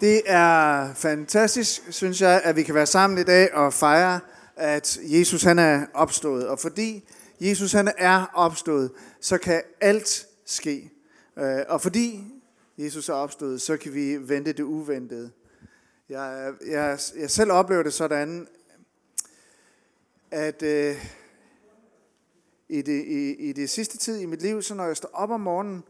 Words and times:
Det 0.00 0.22
er 0.26 0.94
fantastisk, 0.94 1.82
synes 1.90 2.20
jeg, 2.20 2.40
at 2.44 2.56
vi 2.56 2.62
kan 2.62 2.74
være 2.74 2.86
sammen 2.86 3.18
i 3.18 3.22
dag 3.22 3.54
og 3.54 3.72
fejre, 3.72 4.20
at 4.56 4.98
Jesus 5.02 5.42
han 5.42 5.58
er 5.58 5.86
opstået. 5.94 6.48
Og 6.48 6.58
fordi 6.58 7.08
Jesus 7.40 7.72
han 7.72 7.92
er 7.98 8.26
opstået, 8.34 8.90
så 9.20 9.38
kan 9.38 9.62
alt 9.80 10.26
ske. 10.46 10.90
Øh, 11.38 11.62
og 11.68 11.80
fordi 11.80 12.24
Jesus 12.78 13.08
er 13.08 13.14
opstået, 13.14 13.62
så 13.62 13.76
kan 13.76 13.94
vi 13.94 14.28
vente 14.28 14.52
det 14.52 14.62
uventede. 14.62 15.30
Jeg, 16.08 16.52
jeg, 16.66 16.98
jeg 17.18 17.30
selv 17.30 17.52
oplever 17.52 17.82
det 17.82 17.92
sådan, 17.92 18.48
at 20.30 20.62
øh, 20.62 21.06
i, 22.68 22.82
det, 22.82 23.04
i, 23.04 23.34
i 23.34 23.52
det 23.52 23.70
sidste 23.70 23.98
tid 23.98 24.20
i 24.20 24.26
mit 24.26 24.42
liv, 24.42 24.62
så 24.62 24.74
når 24.74 24.86
jeg 24.86 24.96
står 24.96 25.10
op 25.12 25.30
om 25.30 25.40
morgenen, 25.40 25.84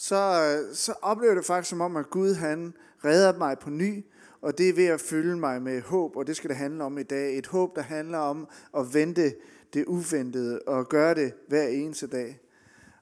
så, 0.00 0.42
så 0.72 0.94
oplever 1.02 1.34
det 1.34 1.44
faktisk 1.44 1.70
som 1.70 1.80
om, 1.80 1.96
at 1.96 2.10
Gud 2.10 2.34
han 2.34 2.74
redder 3.04 3.38
mig 3.38 3.58
på 3.58 3.70
ny, 3.70 4.04
og 4.40 4.58
det 4.58 4.68
er 4.68 4.72
ved 4.74 4.86
at 4.86 5.00
fylde 5.00 5.36
mig 5.36 5.62
med 5.62 5.82
håb, 5.82 6.16
og 6.16 6.26
det 6.26 6.36
skal 6.36 6.50
det 6.50 6.56
handle 6.56 6.84
om 6.84 6.98
i 6.98 7.02
dag. 7.02 7.38
Et 7.38 7.46
håb, 7.46 7.76
der 7.76 7.82
handler 7.82 8.18
om 8.18 8.48
at 8.76 8.94
vente 8.94 9.34
det 9.74 9.84
uventede, 9.84 10.60
og 10.66 10.88
gøre 10.88 11.14
det 11.14 11.32
hver 11.48 11.68
eneste 11.68 12.06
dag. 12.06 12.40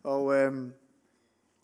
Og 0.02 0.34
øhm, 0.34 0.72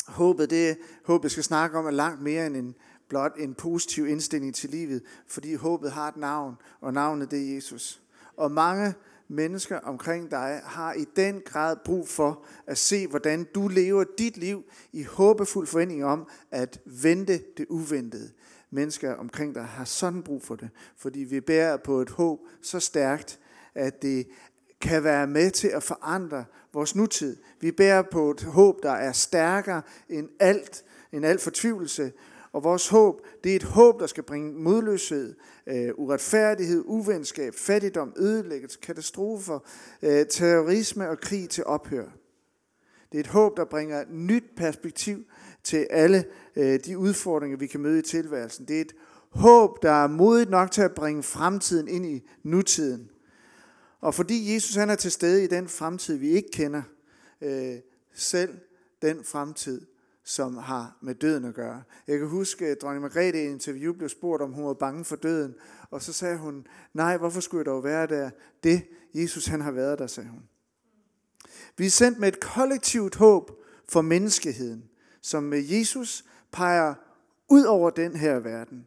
håbet, 0.08 0.50
det 0.50 0.78
håbet 1.04 1.30
skal 1.30 1.44
snakke 1.44 1.78
om, 1.78 1.86
er 1.86 1.90
langt 1.90 2.22
mere 2.22 2.46
end 2.46 2.56
en, 2.56 2.74
blot 3.08 3.32
en 3.38 3.54
positiv 3.54 4.06
indstilling 4.06 4.54
til 4.54 4.70
livet, 4.70 5.02
fordi 5.26 5.54
håbet 5.54 5.92
har 5.92 6.08
et 6.08 6.16
navn, 6.16 6.54
og 6.80 6.92
navnet 6.92 7.30
det 7.30 7.50
er 7.50 7.54
Jesus. 7.54 8.02
Og 8.36 8.50
mange 8.50 8.94
mennesker 9.28 9.78
omkring 9.78 10.30
dig 10.30 10.60
har 10.64 10.92
i 10.92 11.04
den 11.16 11.42
grad 11.44 11.76
brug 11.84 12.08
for 12.08 12.44
at 12.66 12.78
se, 12.78 13.06
hvordan 13.06 13.46
du 13.54 13.68
lever 13.68 14.04
dit 14.18 14.36
liv 14.36 14.64
i 14.92 15.02
håbefuld 15.02 15.66
forventning 15.66 16.04
om 16.04 16.28
at 16.50 16.80
vente 16.84 17.40
det 17.56 17.66
uventede. 17.68 18.30
Mennesker 18.70 19.14
omkring 19.14 19.54
dig 19.54 19.64
har 19.64 19.84
sådan 19.84 20.22
brug 20.22 20.42
for 20.42 20.56
det, 20.56 20.70
fordi 20.96 21.20
vi 21.20 21.40
bærer 21.40 21.76
på 21.76 22.00
et 22.00 22.10
håb 22.10 22.38
så 22.62 22.80
stærkt, 22.80 23.40
at 23.74 24.02
det 24.02 24.26
kan 24.80 25.04
være 25.04 25.26
med 25.26 25.50
til 25.50 25.68
at 25.68 25.82
forandre 25.82 26.44
vores 26.72 26.96
nutid. 26.96 27.36
Vi 27.60 27.72
bærer 27.72 28.02
på 28.02 28.30
et 28.30 28.42
håb, 28.42 28.82
der 28.82 28.92
er 28.92 29.12
stærkere 29.12 29.82
end 30.08 30.28
alt, 30.40 30.84
end 31.12 31.26
alt 31.26 31.40
fortvivlelse, 31.40 32.12
og 32.52 32.64
vores 32.64 32.88
håb, 32.88 33.20
det 33.44 33.52
er 33.52 33.56
et 33.56 33.62
håb, 33.62 34.00
der 34.00 34.06
skal 34.06 34.22
bringe 34.22 34.52
modløshed, 34.52 35.34
øh, 35.66 35.90
uretfærdighed, 35.94 36.82
uvenskab, 36.86 37.54
fattigdom, 37.54 38.12
ødelæggelse, 38.16 38.78
katastrofer, 38.82 39.58
øh, 40.02 40.26
terrorisme 40.26 41.08
og 41.08 41.20
krig 41.20 41.48
til 41.48 41.64
ophør. 41.64 42.08
Det 43.12 43.18
er 43.18 43.20
et 43.20 43.26
håb, 43.26 43.56
der 43.56 43.64
bringer 43.64 44.00
et 44.00 44.10
nyt 44.10 44.44
perspektiv 44.56 45.24
til 45.64 45.86
alle 45.90 46.24
øh, 46.56 46.80
de 46.84 46.98
udfordringer, 46.98 47.58
vi 47.58 47.66
kan 47.66 47.80
møde 47.80 47.98
i 47.98 48.02
tilværelsen. 48.02 48.64
Det 48.68 48.76
er 48.76 48.80
et 48.80 48.94
håb, 49.30 49.82
der 49.82 49.90
er 49.90 50.06
modigt 50.06 50.50
nok 50.50 50.70
til 50.70 50.82
at 50.82 50.94
bringe 50.94 51.22
fremtiden 51.22 51.88
ind 51.88 52.06
i 52.06 52.28
nutiden. 52.42 53.10
Og 54.00 54.14
fordi 54.14 54.54
Jesus 54.54 54.74
han 54.74 54.90
er 54.90 54.94
til 54.94 55.12
stede 55.12 55.44
i 55.44 55.46
den 55.46 55.68
fremtid, 55.68 56.16
vi 56.16 56.28
ikke 56.28 56.50
kender, 56.52 56.82
øh, 57.40 57.74
selv 58.14 58.58
den 59.02 59.24
fremtid, 59.24 59.80
som 60.24 60.56
har 60.56 60.96
med 61.00 61.14
døden 61.14 61.44
at 61.44 61.54
gøre. 61.54 61.82
Jeg 62.06 62.18
kan 62.18 62.28
huske, 62.28 62.66
at 62.66 62.82
dronning 62.82 63.02
Margrethe 63.02 63.42
i 63.42 63.46
et 63.46 63.50
interview 63.50 63.92
blev 63.92 64.08
spurgt, 64.08 64.42
om 64.42 64.52
hun 64.52 64.64
var 64.64 64.74
bange 64.74 65.04
for 65.04 65.16
døden. 65.16 65.54
Og 65.90 66.02
så 66.02 66.12
sagde 66.12 66.38
hun, 66.38 66.66
nej, 66.94 67.16
hvorfor 67.16 67.40
skulle 67.40 67.58
jeg 67.58 67.66
dog 67.66 67.84
være 67.84 68.06
der? 68.06 68.30
Det, 68.62 68.82
Jesus 69.14 69.46
han 69.46 69.60
har 69.60 69.70
været 69.70 69.98
der, 69.98 70.06
sagde 70.06 70.28
hun. 70.28 70.42
Vi 71.76 71.86
er 71.86 71.90
sendt 71.90 72.18
med 72.18 72.28
et 72.28 72.40
kollektivt 72.40 73.14
håb 73.14 73.50
for 73.88 74.00
menneskeheden, 74.00 74.84
som 75.20 75.42
med 75.42 75.62
Jesus 75.62 76.24
peger 76.52 76.94
ud 77.48 77.64
over 77.64 77.90
den 77.90 78.16
her 78.16 78.38
verden. 78.38 78.86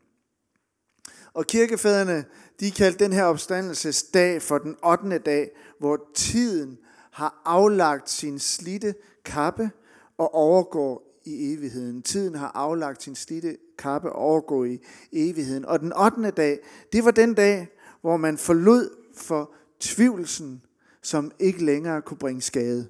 Og 1.33 1.47
kirkefædrene, 1.47 2.25
de 2.59 2.72
kaldte 2.72 3.03
den 3.03 3.13
her 3.13 3.23
opstandelsesdag 3.23 4.41
for 4.41 4.58
den 4.58 4.75
8. 4.86 5.17
dag, 5.17 5.52
hvor 5.80 6.09
tiden 6.16 6.78
har 7.12 7.41
aflagt 7.45 8.09
sin 8.09 8.40
slitte 8.40 8.95
kappe 9.25 9.72
og 10.18 10.34
overgår 10.34 11.05
i 11.25 11.53
evigheden. 11.53 12.02
Tiden 12.02 12.36
har 12.36 12.52
aflagt 12.56 13.03
sin 13.03 13.16
slidte 13.16 13.58
kappe 13.78 14.12
og 14.12 14.16
overgå 14.16 14.63
i 14.63 14.80
evigheden. 15.12 15.66
Og 15.66 15.80
den 15.80 15.94
8. 15.94 16.31
dag, 16.31 16.59
det 16.94 17.06
var 17.06 17.12
den 17.12 17.34
dag, 17.34 17.68
hvor 18.02 18.18
man 18.18 18.38
forlod 18.38 18.90
for 19.16 19.53
tvivlsen, 19.80 20.62
som 21.02 21.31
ikke 21.40 21.66
længere 21.66 22.02
kunne 22.02 22.18
bringe 22.18 22.41
skade. 22.41 22.90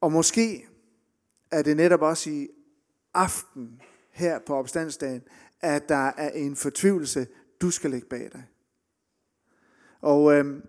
Og 0.00 0.12
måske 0.12 0.66
er 1.50 1.62
det 1.62 1.76
netop 1.76 2.02
også 2.02 2.30
i 2.30 2.48
aften 3.14 3.80
her 4.10 4.38
på 4.38 4.54
opstandsdagen, 4.54 5.22
at 5.60 5.88
der 5.88 6.12
er 6.16 6.30
en 6.30 6.56
fortvivlelse, 6.56 7.26
du 7.60 7.70
skal 7.70 7.90
lægge 7.90 8.06
bag 8.06 8.30
dig. 8.32 8.44
Og 10.00 10.32
øh, 10.32 10.62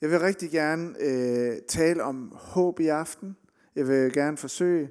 jeg 0.00 0.10
vil 0.10 0.20
rigtig 0.20 0.50
gerne 0.50 0.94
øh, 1.00 1.62
tale 1.68 2.02
om 2.02 2.32
håb 2.34 2.80
i 2.80 2.86
aften. 2.86 3.36
Jeg 3.76 3.88
vil 3.88 4.12
gerne 4.12 4.36
forsøge 4.36 4.90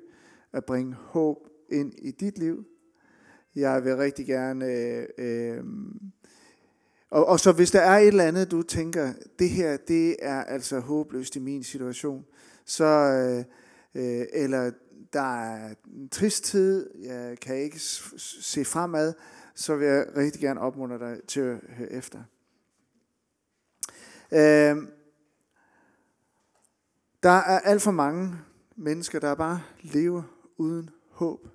at 0.54 0.66
bringe 0.66 0.94
håb 0.94 1.38
ind 1.70 1.94
i 1.98 2.12
dit 2.12 2.38
liv. 2.38 2.66
Jeg 3.56 3.84
vil 3.84 3.96
rigtig 3.96 4.26
gerne... 4.26 4.66
Øh, 4.66 5.08
øh, 5.18 5.64
og, 7.10 7.26
og 7.26 7.40
så 7.40 7.52
hvis 7.52 7.72
der 7.72 7.82
er 7.82 7.98
et 7.98 8.08
eller 8.08 8.24
andet, 8.24 8.52
du 8.52 8.62
tænker, 8.62 9.14
det 9.40 9.50
her, 9.50 9.78
det 9.78 10.16
er 10.20 10.44
altså 10.44 10.80
håbløst 10.80 11.36
i 11.36 11.40
min 11.40 11.64
situation, 11.64 12.26
så, 12.66 12.86
øh, 12.86 13.46
øh, 14.04 14.26
eller 14.34 14.72
der 15.14 15.40
er 15.44 15.74
en 15.88 16.10
trist 16.10 16.44
tid, 16.44 16.90
jeg 17.00 17.38
kan 17.42 17.56
ikke 17.56 17.80
se 18.42 18.66
fremad, 18.66 19.14
så 19.56 19.76
vil 19.76 19.88
jeg 19.88 20.06
rigtig 20.18 20.42
gerne 20.42 20.60
opmuntre 20.60 21.00
dig 21.00 21.18
til 21.28 21.40
at 21.40 21.58
høre 21.70 21.92
efter. 21.92 22.20
Øh, 24.32 24.78
der 27.24 27.30
er 27.30 27.60
alt 27.60 27.82
for 27.82 27.92
mange, 27.92 28.36
mennesker, 28.76 29.20
der 29.20 29.36
bare 29.36 29.62
lever 29.82 30.24
uden 30.58 30.90
håb. 31.10 31.48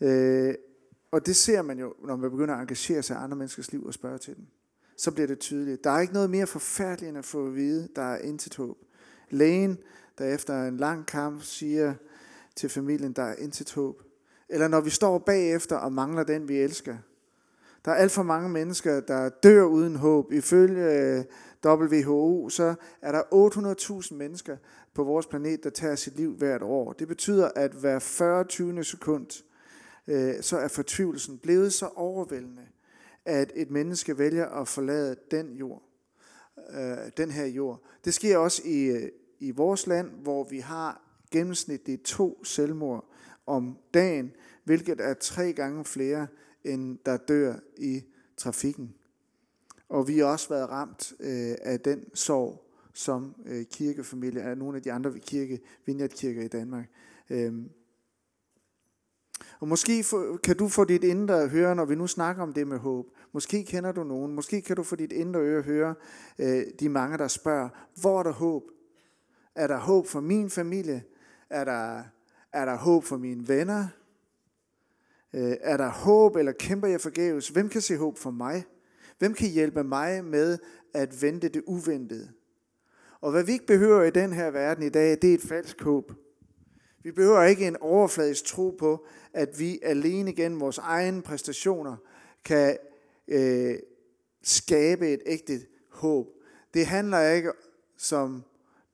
Øh, 0.00 0.54
og 1.10 1.26
det 1.26 1.36
ser 1.36 1.62
man 1.62 1.78
jo, 1.78 1.94
når 2.04 2.16
man 2.16 2.30
begynder 2.30 2.54
at 2.54 2.60
engagere 2.60 3.02
sig 3.02 3.14
i 3.14 3.18
andre 3.18 3.36
menneskers 3.36 3.72
liv 3.72 3.84
og 3.84 3.94
spørge 3.94 4.18
til 4.18 4.36
dem. 4.36 4.46
Så 4.98 5.10
bliver 5.10 5.26
det 5.26 5.38
tydeligt. 5.38 5.84
Der 5.84 5.90
er 5.90 6.00
ikke 6.00 6.14
noget 6.14 6.30
mere 6.30 6.46
forfærdeligt 6.46 7.08
end 7.08 7.18
at 7.18 7.24
få 7.24 7.46
at 7.46 7.54
vide, 7.54 7.88
der 7.96 8.02
er 8.02 8.18
intet 8.18 8.56
håb. 8.56 8.76
Lægen, 9.30 9.78
der 10.18 10.34
efter 10.34 10.64
en 10.64 10.76
lang 10.76 11.06
kamp 11.06 11.42
siger 11.42 11.94
til 12.56 12.68
familien, 12.68 13.12
der 13.12 13.22
er 13.22 13.34
intet 13.34 13.72
håb. 13.72 14.02
Eller 14.48 14.68
når 14.68 14.80
vi 14.80 14.90
står 14.90 15.18
bagefter 15.18 15.76
og 15.76 15.92
mangler 15.92 16.22
den, 16.22 16.48
vi 16.48 16.56
elsker. 16.56 16.96
Der 17.84 17.90
er 17.90 17.96
alt 17.96 18.12
for 18.12 18.22
mange 18.22 18.48
mennesker, 18.48 19.00
der 19.00 19.28
dør 19.28 19.64
uden 19.64 19.96
håb. 19.96 20.32
Ifølge 20.32 20.84
øh, 20.84 21.24
WHO, 21.66 22.48
så 22.48 22.74
er 23.02 23.12
der 23.12 23.22
800.000 24.02 24.14
mennesker 24.14 24.56
på 24.94 25.04
vores 25.04 25.26
planet, 25.26 25.64
der 25.64 25.70
tager 25.70 25.94
sit 25.94 26.16
liv 26.16 26.36
hvert 26.36 26.62
år. 26.62 26.92
Det 26.92 27.08
betyder, 27.08 27.50
at 27.56 27.72
hver 27.72 27.98
40. 27.98 28.44
20. 28.44 28.84
sekund, 28.84 29.44
øh, 30.06 30.34
så 30.40 30.58
er 30.58 30.68
fortvivlelsen 30.68 31.38
blevet 31.38 31.72
så 31.72 31.86
overvældende, 31.86 32.66
at 33.24 33.52
et 33.54 33.70
menneske 33.70 34.18
vælger 34.18 34.46
at 34.46 34.68
forlade 34.68 35.16
den 35.30 35.52
jord, 35.52 35.82
øh, 36.70 36.96
den 37.16 37.30
her 37.30 37.46
jord. 37.46 37.82
Det 38.04 38.14
sker 38.14 38.38
også 38.38 38.62
i, 38.64 38.84
øh, 38.84 39.08
i 39.38 39.50
vores 39.50 39.86
land, 39.86 40.10
hvor 40.22 40.44
vi 40.44 40.58
har 40.58 41.02
gennemsnitligt 41.30 42.04
to 42.04 42.44
selvmord 42.44 43.12
om 43.46 43.78
dagen, 43.94 44.32
hvilket 44.64 45.00
er 45.00 45.14
tre 45.14 45.52
gange 45.52 45.84
flere, 45.84 46.26
end 46.64 46.98
der 47.06 47.16
dør 47.16 47.54
i 47.76 48.02
trafikken. 48.36 48.94
Og 49.88 50.08
vi 50.08 50.18
har 50.18 50.26
også 50.26 50.48
været 50.48 50.70
ramt 50.70 51.12
øh, 51.20 51.54
af 51.62 51.80
den 51.80 52.14
sorg 52.14 52.66
som 52.96 53.34
øh, 53.46 53.64
kirkefamilie, 53.64 54.42
af 54.42 54.58
nogle 54.58 54.76
af 54.76 54.82
de 54.82 54.92
andre 54.92 55.18
kirke, 55.18 55.60
vineyardkirker 55.86 56.42
i 56.42 56.48
Danmark. 56.48 56.86
Øhm. 57.30 57.70
Og 59.60 59.68
måske 59.68 60.04
for, 60.04 60.36
kan 60.36 60.56
du 60.56 60.68
få 60.68 60.84
dit 60.84 61.04
indre 61.04 61.42
at 61.42 61.50
høre, 61.50 61.74
når 61.74 61.84
vi 61.84 61.94
nu 61.94 62.06
snakker 62.06 62.42
om 62.42 62.52
det 62.52 62.66
med 62.66 62.78
håb. 62.78 63.06
Måske 63.32 63.64
kender 63.64 63.92
du 63.92 64.04
nogen. 64.04 64.34
Måske 64.34 64.62
kan 64.62 64.76
du 64.76 64.82
få 64.82 64.96
dit 64.96 65.12
indre 65.12 65.40
øre 65.40 65.62
høre 65.62 65.94
øh, 66.38 66.64
de 66.80 66.88
mange, 66.88 67.18
der 67.18 67.28
spørger, 67.28 67.68
hvor 68.00 68.18
er 68.18 68.22
der 68.22 68.32
håb? 68.32 68.62
Er 69.54 69.66
der 69.66 69.78
håb 69.78 70.06
for 70.06 70.20
min 70.20 70.50
familie? 70.50 71.04
Er 71.50 71.64
der, 71.64 72.02
er 72.52 72.64
der 72.64 72.76
håb 72.76 73.04
for 73.04 73.16
mine 73.16 73.48
venner? 73.48 73.88
Øh, 75.32 75.56
er 75.60 75.76
der 75.76 75.90
håb, 75.90 76.36
eller 76.36 76.52
kæmper 76.52 76.88
jeg 76.88 77.00
forgæves? 77.00 77.48
Hvem 77.48 77.68
kan 77.68 77.80
se 77.80 77.96
håb 77.96 78.18
for 78.18 78.30
mig? 78.30 78.64
Hvem 79.18 79.34
kan 79.34 79.48
hjælpe 79.48 79.84
mig 79.84 80.24
med 80.24 80.58
at 80.94 81.22
vente 81.22 81.48
det 81.48 81.62
uventede? 81.66 82.32
Og 83.20 83.30
hvad 83.30 83.44
vi 83.44 83.52
ikke 83.52 83.66
behøver 83.66 84.02
i 84.02 84.10
den 84.10 84.32
her 84.32 84.50
verden 84.50 84.82
i 84.82 84.88
dag, 84.88 85.10
det 85.22 85.30
er 85.30 85.34
et 85.34 85.42
falsk 85.42 85.82
håb. 85.82 86.12
Vi 87.02 87.12
behøver 87.12 87.42
ikke 87.42 87.66
en 87.66 87.76
overfladisk 87.76 88.44
tro 88.44 88.70
på, 88.78 89.06
at 89.32 89.58
vi 89.58 89.78
alene 89.82 90.32
gennem 90.32 90.60
vores 90.60 90.78
egne 90.78 91.22
præstationer 91.22 91.96
kan 92.44 92.76
øh, 93.28 93.78
skabe 94.42 95.08
et 95.08 95.22
ægte 95.26 95.60
håb. 95.90 96.26
Det 96.74 96.86
handler 96.86 97.30
ikke, 97.30 97.52
som 97.96 98.44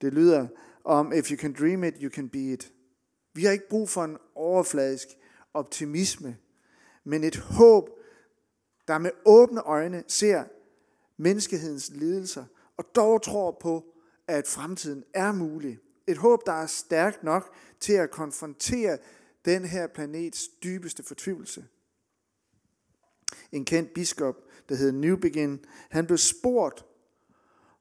det 0.01 0.15
lyder, 0.15 0.47
om 0.85 1.13
if 1.13 1.31
you 1.31 1.37
can 1.37 1.53
dream 1.53 1.85
it, 1.85 1.95
you 2.03 2.11
can 2.11 2.29
be 2.29 2.39
it. 2.39 2.73
Vi 3.35 3.45
har 3.45 3.53
ikke 3.53 3.69
brug 3.69 3.89
for 3.89 4.05
en 4.05 4.19
overfladisk 4.35 5.09
optimisme, 5.55 6.37
men 7.05 7.25
et 7.25 7.37
håb, 7.37 7.91
der 8.89 8.99
med 8.99 9.11
åbne 9.25 9.61
øjne 9.61 10.05
ser 10.09 10.45
menneskehedens 11.17 11.91
lidelser, 11.95 12.45
og 12.77 12.85
dog 12.95 13.23
tror 13.23 13.59
på, 13.61 13.85
at 14.27 14.47
fremtiden 14.47 15.05
er 15.15 15.33
mulig. 15.33 15.79
Et 16.07 16.17
håb, 16.17 16.47
der 16.47 16.53
er 16.53 16.67
stærkt 16.67 17.25
nok 17.25 17.55
til 17.81 17.93
at 17.93 18.11
konfrontere 18.11 18.99
den 19.45 19.65
her 19.65 19.87
planets 19.87 20.49
dybeste 20.49 21.03
fortvivlelse. 21.03 21.65
En 23.53 23.65
kendt 23.65 23.95
biskop, 23.95 24.37
der 24.69 24.75
hed 24.75 24.93
Newbegin, 24.93 25.65
han 25.91 26.07
blev 26.07 26.19
spurgt, 26.19 26.85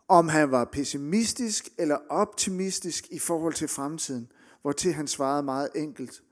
om 0.07 0.27
han 0.27 0.51
var 0.51 0.65
pessimistisk 0.65 1.69
eller 1.77 1.98
optimistisk 2.09 3.07
i 3.12 3.19
forhold 3.19 3.53
til 3.53 3.68
fremtiden, 3.68 4.31
hvortil 4.62 4.94
han 4.94 5.07
svarede 5.07 5.44
meget 5.44 5.69
enkelt. 5.75 6.24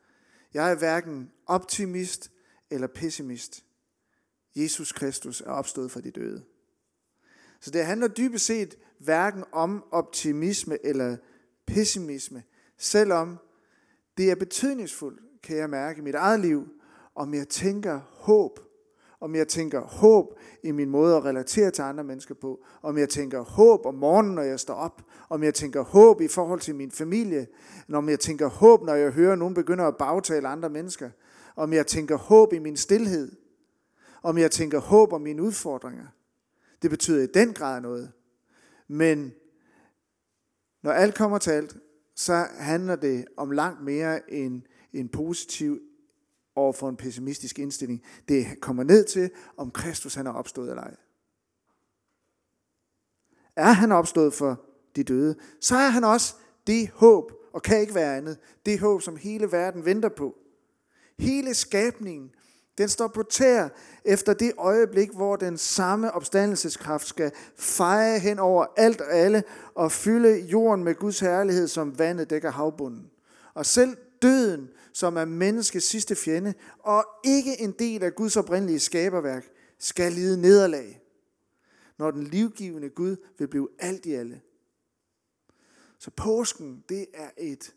Jeg 0.54 0.72
er 0.72 0.76
hverken 0.76 1.32
optimist 1.46 2.32
eller 2.70 2.88
pessimist. 2.88 3.64
Jesus 4.64 4.92
Kristus 4.92 5.42
er 5.42 5.52
opstået 5.52 5.92
fra 5.92 6.02
de 6.02 6.12
døde. 6.12 6.44
Så 7.62 7.72
det 7.72 7.86
handler 7.86 8.08
dybest 8.08 8.46
set 8.46 8.76
hverken 9.00 9.44
om 9.52 9.84
optimisme 9.92 10.86
eller 10.86 11.18
pessimisme, 11.68 12.44
selvom 12.78 13.38
det 14.18 14.32
er 14.32 14.36
betydningsfuldt, 14.36 15.20
kan 15.44 15.58
jeg 15.58 15.70
mærke 15.70 16.00
i 16.00 16.02
mit 16.02 16.16
eget 16.16 16.40
liv, 16.40 16.68
om 17.16 17.34
jeg 17.34 17.48
tænker 17.48 18.00
håb, 18.12 18.60
om 19.22 19.36
jeg 19.36 19.48
tænker 19.48 19.82
håb 19.82 20.40
i 20.64 20.72
min 20.72 20.90
måde 20.90 21.16
at 21.16 21.26
relatere 21.26 21.72
til 21.72 21.82
andre 21.82 22.04
mennesker 22.04 22.36
på, 22.36 22.66
om 22.82 22.98
jeg 22.98 23.10
tænker 23.10 23.42
håb 23.42 23.86
om 23.86 23.96
morgenen, 23.96 24.36
når 24.36 24.42
jeg 24.42 24.60
står 24.60 24.74
op, 24.74 25.02
om 25.30 25.44
jeg 25.44 25.54
tænker 25.54 25.82
håb 25.82 26.22
i 26.22 26.28
forhold 26.28 26.60
til 26.60 26.76
min 26.76 26.92
familie, 26.92 27.48
om 27.94 28.10
jeg 28.10 28.20
tænker 28.20 28.48
håb, 28.48 28.84
når 28.84 28.94
jeg 28.94 29.12
hører 29.12 29.36
nogen 29.36 29.54
begynder 29.54 29.86
at 29.86 29.98
bagtale 29.98 30.48
andre 30.48 30.70
mennesker, 30.70 31.10
om 31.56 31.74
jeg 31.74 31.88
tænker 31.88 32.18
håb 32.18 32.54
i 32.54 32.60
min 32.60 32.78
stillhed, 32.78 33.32
om 34.24 34.38
jeg 34.38 34.52
tænker 34.52 34.80
håb 34.80 35.14
om 35.14 35.22
mine 35.22 35.44
udfordringer. 35.44 36.06
Det 36.82 36.90
betyder 36.90 37.24
i 37.24 37.28
den 37.28 37.54
grad 37.54 37.82
noget. 37.82 38.12
Men 38.88 39.34
når 40.82 40.92
alt 40.92 41.16
kommer 41.16 41.38
til 41.38 41.52
alt, 41.52 41.78
så 42.16 42.48
handler 42.58 42.96
det 42.96 43.26
om 43.38 43.52
langt 43.52 43.84
mere 43.84 44.32
end 44.32 44.62
en 44.94 45.10
positiv 45.10 45.80
over 46.56 46.74
for 46.74 46.90
en 46.90 46.98
pessimistisk 46.98 47.60
indstilling. 47.60 48.04
Det 48.28 48.62
kommer 48.62 48.84
ned 48.84 49.06
til, 49.06 49.32
om 49.58 49.72
Kristus 49.72 50.16
han 50.16 50.28
er 50.28 50.32
opstået 50.32 50.70
eller 50.70 50.84
ej. 50.84 50.96
Er 53.56 53.72
han 53.72 53.92
opstået 53.92 54.34
for 54.34 54.66
de 54.96 55.04
døde, 55.04 55.36
så 55.62 55.76
er 55.76 55.90
han 55.90 56.04
også 56.04 56.36
det 56.68 56.90
håb, 56.90 57.32
og 57.54 57.62
kan 57.62 57.82
ikke 57.82 57.96
være 57.96 58.18
andet. 58.18 58.40
Det 58.66 58.80
håb, 58.80 59.02
som 59.02 59.16
hele 59.18 59.52
verden 59.52 59.86
venter 59.86 60.10
på. 60.10 60.36
Hele 61.20 61.54
skabningen 61.54 62.32
den 62.80 62.90
står 62.90 63.08
på 63.08 63.24
tær 63.24 63.70
efter 64.06 64.34
det 64.34 64.54
øjeblik, 64.58 65.10
hvor 65.14 65.36
den 65.36 65.58
samme 65.58 66.12
opstandelseskraft 66.12 67.08
skal 67.08 67.32
feje 67.56 68.20
hen 68.20 68.40
over 68.40 68.66
alt 68.78 69.02
og 69.02 69.14
alle 69.14 69.44
og 69.76 69.92
fylde 69.92 70.40
jorden 70.40 70.84
med 70.84 70.96
Guds 70.96 71.20
herlighed, 71.20 71.68
som 71.68 72.00
vandet 72.00 72.30
dækker 72.30 72.52
havbunden. 72.52 73.12
Og 73.54 73.66
selv 73.66 73.98
døden, 74.22 74.70
som 74.94 75.18
er 75.18 75.26
menneskets 75.26 75.86
sidste 75.86 76.16
fjende, 76.16 76.54
og 76.80 77.06
ikke 77.26 77.62
en 77.62 77.72
del 77.72 78.04
af 78.04 78.16
Guds 78.16 78.38
oprindelige 78.38 78.80
skaberværk, 78.80 79.46
skal 79.80 80.12
lide 80.12 80.42
nederlag, 80.42 81.02
når 81.98 82.12
den 82.12 82.24
livgivende 82.24 82.90
Gud 82.90 83.16
vil 83.38 83.48
blive 83.48 83.70
alt 83.80 84.06
i 84.06 84.14
alle. 84.14 84.42
Så 85.98 86.12
påsken, 86.12 86.84
det 86.90 87.06
er 87.14 87.30
et 87.38 87.74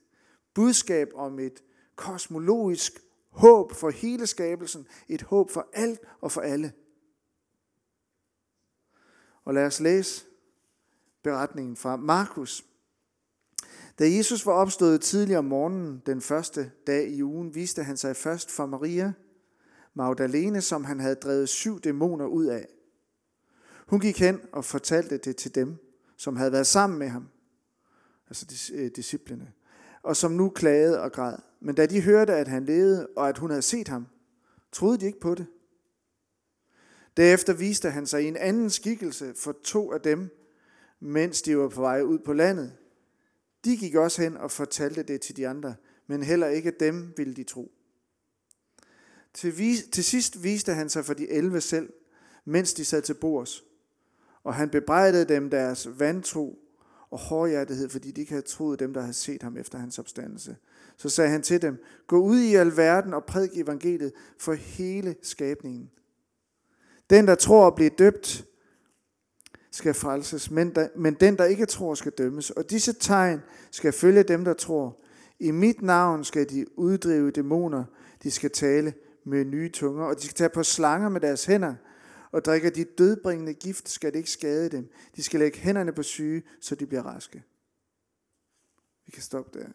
budskab 0.55 1.09
om 1.15 1.39
et 1.39 1.63
kosmologisk 1.97 2.93
Håb 3.33 3.73
for 3.73 3.91
hele 3.91 4.27
skabelsen. 4.27 4.87
Et 5.09 5.23
håb 5.23 5.51
for 5.51 5.69
alt 5.73 6.01
og 6.21 6.33
for 6.33 6.41
alle. 6.41 6.73
Og 9.45 9.55
lad 9.55 9.67
os 9.67 9.81
læse 9.81 10.25
beretningen 11.23 11.77
fra 11.77 11.97
Markus. 11.97 12.65
Da 13.99 14.11
Jesus 14.11 14.47
var 14.47 14.53
opstået 14.53 15.01
tidligere 15.01 15.39
om 15.39 15.45
morgenen 15.45 16.03
den 16.07 16.21
første 16.21 16.73
dag 16.87 17.09
i 17.09 17.23
ugen, 17.23 17.55
viste 17.55 17.83
han 17.83 17.97
sig 17.97 18.17
først 18.17 18.51
for 18.51 18.67
Maria, 18.67 19.13
Magdalene, 19.95 20.61
som 20.61 20.85
han 20.85 21.01
havde 21.01 21.15
drevet 21.15 21.49
syv 21.49 21.81
dæmoner 21.81 22.27
ud 22.27 22.45
af. 22.45 22.67
Hun 23.87 24.01
gik 24.01 24.19
hen 24.19 24.41
og 24.53 24.65
fortalte 24.65 25.19
det 25.19 25.37
til 25.37 25.55
dem, 25.55 25.77
som 26.17 26.37
havde 26.37 26.53
været 26.53 26.67
sammen 26.67 26.99
med 26.99 27.09
ham, 27.09 27.29
altså 28.29 28.73
øh, 28.75 28.91
disciplene, 28.97 29.53
og 30.03 30.17
som 30.17 30.33
nu 30.33 30.49
klagede 30.49 31.01
og 31.01 31.13
græd. 31.13 31.37
Men 31.65 31.75
da 31.75 31.87
de 31.87 32.03
hørte, 32.03 32.35
at 32.35 32.49
han 32.49 32.65
levede, 32.65 33.09
og 33.17 33.29
at 33.29 33.39
hun 33.39 33.51
havde 33.51 33.63
set 33.63 33.89
ham, 33.89 34.07
troede 34.73 34.99
de 34.99 35.07
ikke 35.07 35.21
på 35.21 35.35
det. 35.35 35.47
Derefter 37.17 37.53
viste 37.53 37.91
han 37.91 38.07
sig 38.07 38.23
i 38.23 38.29
en 38.29 38.37
anden 38.37 38.71
skikkelse 38.71 39.35
for 39.37 39.57
to 39.65 39.93
af 39.93 40.01
dem, 40.01 40.31
mens 41.01 41.43
de 41.43 41.59
var 41.59 41.69
på 41.69 41.81
vej 41.81 42.03
ud 42.03 42.19
på 42.19 42.33
landet. 42.33 42.77
De 43.65 43.77
gik 43.77 43.95
også 43.95 44.23
hen 44.23 44.37
og 44.37 44.51
fortalte 44.51 45.03
det 45.03 45.21
til 45.21 45.37
de 45.37 45.49
andre, 45.49 45.75
men 46.07 46.23
heller 46.23 46.47
ikke 46.47 46.73
dem 46.81 47.13
ville 47.17 47.35
de 47.35 47.45
tro. 47.45 47.73
Til, 49.35 49.59
vis, 49.59 49.83
til 49.93 50.05
sidst 50.05 50.43
viste 50.43 50.73
han 50.73 50.89
sig 50.89 51.05
for 51.05 51.15
de 51.15 51.31
elve 51.31 51.61
selv, 51.61 51.93
mens 52.45 52.75
de 52.75 52.85
sad 52.85 53.03
til 53.03 53.15
bords, 53.15 53.65
og 54.45 54.55
han 54.55 54.71
bebrejdede 54.71 55.35
dem 55.35 55.51
deres 55.51 55.89
vantro 55.99 56.62
og 57.13 57.19
hårdhjertighed, 57.19 57.89
fordi 57.89 58.11
de 58.11 58.21
ikke 58.21 58.33
havde 58.33 58.47
troet 58.47 58.79
dem, 58.79 58.95
der 58.95 59.01
havde 59.01 59.13
set 59.13 59.43
ham 59.43 59.57
efter 59.57 59.79
hans 59.79 59.99
opstandelse. 59.99 60.57
Så 60.97 61.09
sagde 61.09 61.31
han 61.31 61.43
til 61.43 61.63
dem, 61.63 61.83
gå 62.07 62.19
ud 62.19 62.39
i 62.39 62.55
alverden 62.55 63.15
og 63.15 63.25
prædik 63.25 63.59
evangeliet 63.59 64.13
for 64.39 64.53
hele 64.53 65.17
skabningen. 65.23 65.91
Den, 67.11 67.27
der 67.27 67.35
tror 67.35 67.67
at 67.67 67.75
blive 67.75 67.91
døbt, 67.99 68.45
skal 69.71 69.95
frelses, 69.95 70.51
men, 70.51 70.75
der, 70.75 70.89
men 70.97 71.15
den, 71.15 71.39
der 71.39 71.45
ikke 71.45 71.67
tror, 71.67 71.95
skal 71.95 72.13
dømmes. 72.13 72.51
Og 72.51 72.71
disse 72.71 72.93
tegn 72.93 73.41
skal 73.71 73.93
følge 73.93 74.23
dem, 74.23 74.45
der 74.45 74.53
tror. 74.53 75.01
I 75.41 75.51
mit 75.51 75.83
navn 75.83 76.25
skal 76.25 76.51
de 76.51 76.79
uddrive 76.79 77.31
dæmoner, 77.31 77.85
de 78.23 78.31
skal 78.31 78.51
tale 78.51 78.95
med 79.25 79.45
nye 79.45 79.69
tunger, 79.69 80.05
og 80.05 80.17
de 80.17 80.23
skal 80.23 80.35
tage 80.35 80.51
på 80.51 80.63
slanger 80.63 81.09
med 81.09 81.21
deres 81.21 81.45
hænder, 81.45 81.75
og 82.33 82.45
drikker 82.45 82.71
de 82.71 82.85
dødbringende 82.85 83.55
gift, 83.55 83.89
skal 83.89 84.13
det 84.13 84.19
ikke 84.19 84.31
skade 84.31 84.69
dem. 84.69 84.91
De 85.17 85.23
skal 85.23 85.41
lægge 85.41 85.59
hænderne 85.59 85.93
på 85.93 86.03
syge, 86.03 86.43
så 86.61 86.75
de 86.75 86.87
bliver 86.87 87.03
raske. 87.03 87.45
Vi 89.07 89.11
kan 89.11 89.23
stoppe 89.23 89.59
der. 89.59 89.67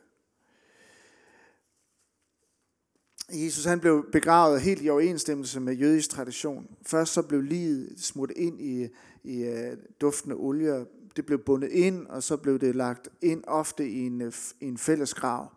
Jesus 3.31 3.65
han 3.65 3.79
blev 3.79 4.05
begravet 4.11 4.61
helt 4.61 4.81
i 4.81 4.89
overensstemmelse 4.89 5.59
med 5.59 5.73
jødisk 5.73 6.09
tradition. 6.09 6.67
Først 6.81 7.13
så 7.13 7.21
blev 7.21 7.41
livet 7.41 7.93
smurt 7.97 8.31
ind 8.35 8.61
i, 8.61 8.87
i 9.23 9.49
uh, 9.49 9.77
duftende 10.01 10.35
olie. 10.35 10.85
Det 11.15 11.25
blev 11.25 11.39
bundet 11.39 11.69
ind, 11.69 12.07
og 12.07 12.23
så 12.23 12.37
blev 12.37 12.59
det 12.59 12.75
lagt 12.75 13.09
ind 13.21 13.43
ofte 13.47 13.89
i 13.89 13.99
en, 13.99 14.21
øh, 14.21 14.33
i 14.59 14.65
en 14.65 14.77
fælles 14.77 15.13
grav. 15.13 15.51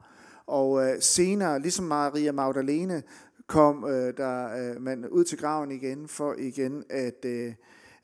Og 0.47 0.71
uh, 0.71 0.87
senere, 1.01 1.61
ligesom 1.61 1.85
Maria 1.85 2.33
Magdalene, 2.33 3.03
kom 3.51 3.85
øh, 3.85 4.17
der 4.17 4.57
øh, 4.57 4.83
man 4.83 5.09
ud 5.09 5.25
til 5.25 5.39
graven 5.39 5.71
igen 5.71 6.09
for 6.09 6.35
igen 6.39 6.85
at 6.91 7.25
øh, 7.25 7.53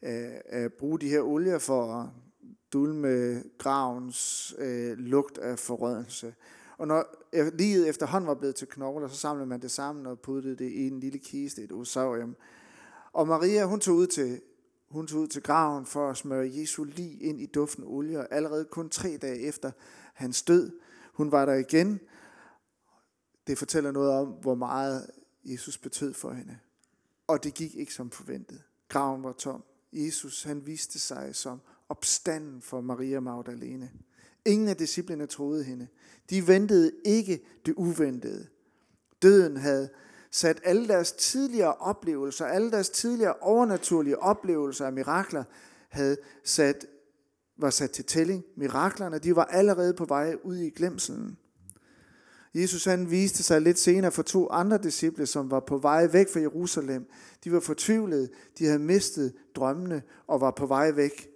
uh, 0.02 0.70
bruge 0.78 0.98
de 0.98 1.08
her 1.08 1.20
olier 1.20 1.58
for 1.58 1.92
at 1.92 2.08
dulme 2.72 3.42
gravens 3.58 4.54
øh, 4.58 4.98
lugt 4.98 5.38
af 5.38 5.58
forrødelse. 5.58 6.34
Og 6.78 6.86
når 6.86 7.04
livet 7.58 7.88
efterhånden 7.88 8.28
var 8.28 8.34
blevet 8.34 8.54
til 8.54 8.68
knogler, 8.68 9.08
så 9.08 9.16
samlede 9.16 9.46
man 9.46 9.62
det 9.62 9.70
sammen 9.70 10.06
og 10.06 10.20
puttede 10.20 10.56
det 10.56 10.70
i 10.70 10.86
en 10.86 11.00
lille 11.00 11.18
kiste, 11.18 11.62
et 11.62 11.72
osaurium. 11.72 12.36
Og 13.12 13.28
Maria, 13.28 13.64
hun 13.64 13.80
tog 13.80 13.96
ud 13.96 14.06
til, 14.06 14.40
hun 14.88 15.06
tog 15.06 15.20
ud 15.20 15.26
til 15.26 15.42
graven 15.42 15.86
for 15.86 16.10
at 16.10 16.16
smøre 16.16 16.50
Jesu 16.52 16.84
lig 16.84 17.22
ind 17.22 17.40
i 17.40 17.46
duften 17.46 17.84
olie, 17.86 18.18
og 18.18 18.26
allerede 18.30 18.64
kun 18.64 18.88
tre 18.88 19.18
dage 19.22 19.40
efter 19.40 19.70
hans 20.14 20.42
død, 20.42 20.72
hun 21.12 21.32
var 21.32 21.46
der 21.46 21.54
igen. 21.54 22.00
Det 23.46 23.58
fortæller 23.58 23.92
noget 23.92 24.10
om, 24.10 24.28
hvor 24.28 24.54
meget 24.54 25.10
Jesus 25.46 25.78
betød 25.78 26.14
for 26.14 26.32
hende. 26.32 26.58
Og 27.26 27.44
det 27.44 27.54
gik 27.54 27.74
ikke 27.74 27.94
som 27.94 28.10
forventet. 28.10 28.62
Graven 28.88 29.22
var 29.22 29.32
tom. 29.32 29.62
Jesus, 29.92 30.42
han 30.42 30.66
viste 30.66 30.98
sig 30.98 31.34
som 31.34 31.60
opstanden 31.88 32.62
for 32.62 32.80
Maria 32.80 33.20
Magdalene. 33.20 33.90
Ingen 34.44 34.68
af 34.68 34.76
disciplene 34.76 35.26
troede 35.26 35.64
hende. 35.64 35.88
De 36.30 36.46
ventede 36.46 36.92
ikke 37.04 37.40
det 37.66 37.74
uventede. 37.76 38.46
Døden 39.22 39.56
havde 39.56 39.88
sat 40.30 40.60
alle 40.64 40.88
deres 40.88 41.12
tidligere 41.12 41.74
oplevelser, 41.74 42.46
alle 42.46 42.70
deres 42.70 42.90
tidligere 42.90 43.34
overnaturlige 43.40 44.18
oplevelser 44.18 44.86
af 44.86 44.92
mirakler, 44.92 45.44
havde 45.88 46.16
sat, 46.44 46.86
var 47.56 47.70
sat 47.70 47.90
til 47.90 48.04
tælling. 48.04 48.44
Miraklerne, 48.56 49.18
de 49.18 49.36
var 49.36 49.44
allerede 49.44 49.94
på 49.94 50.04
vej 50.04 50.36
ud 50.44 50.56
i 50.56 50.70
glemselen. 50.70 51.38
Jesus 52.60 52.84
han 52.84 53.10
viste 53.10 53.42
sig 53.42 53.62
lidt 53.62 53.78
senere 53.78 54.12
for 54.12 54.22
to 54.22 54.50
andre 54.50 54.78
disciple, 54.78 55.26
som 55.26 55.50
var 55.50 55.60
på 55.60 55.78
vej 55.78 56.08
væk 56.12 56.28
fra 56.32 56.40
Jerusalem. 56.40 57.10
De 57.44 57.52
var 57.52 57.60
fortvivlede, 57.60 58.28
de 58.58 58.64
havde 58.64 58.78
mistet 58.78 59.34
drømmene 59.54 60.02
og 60.26 60.40
var 60.40 60.50
på 60.50 60.66
vej 60.66 60.90
væk. 60.90 61.28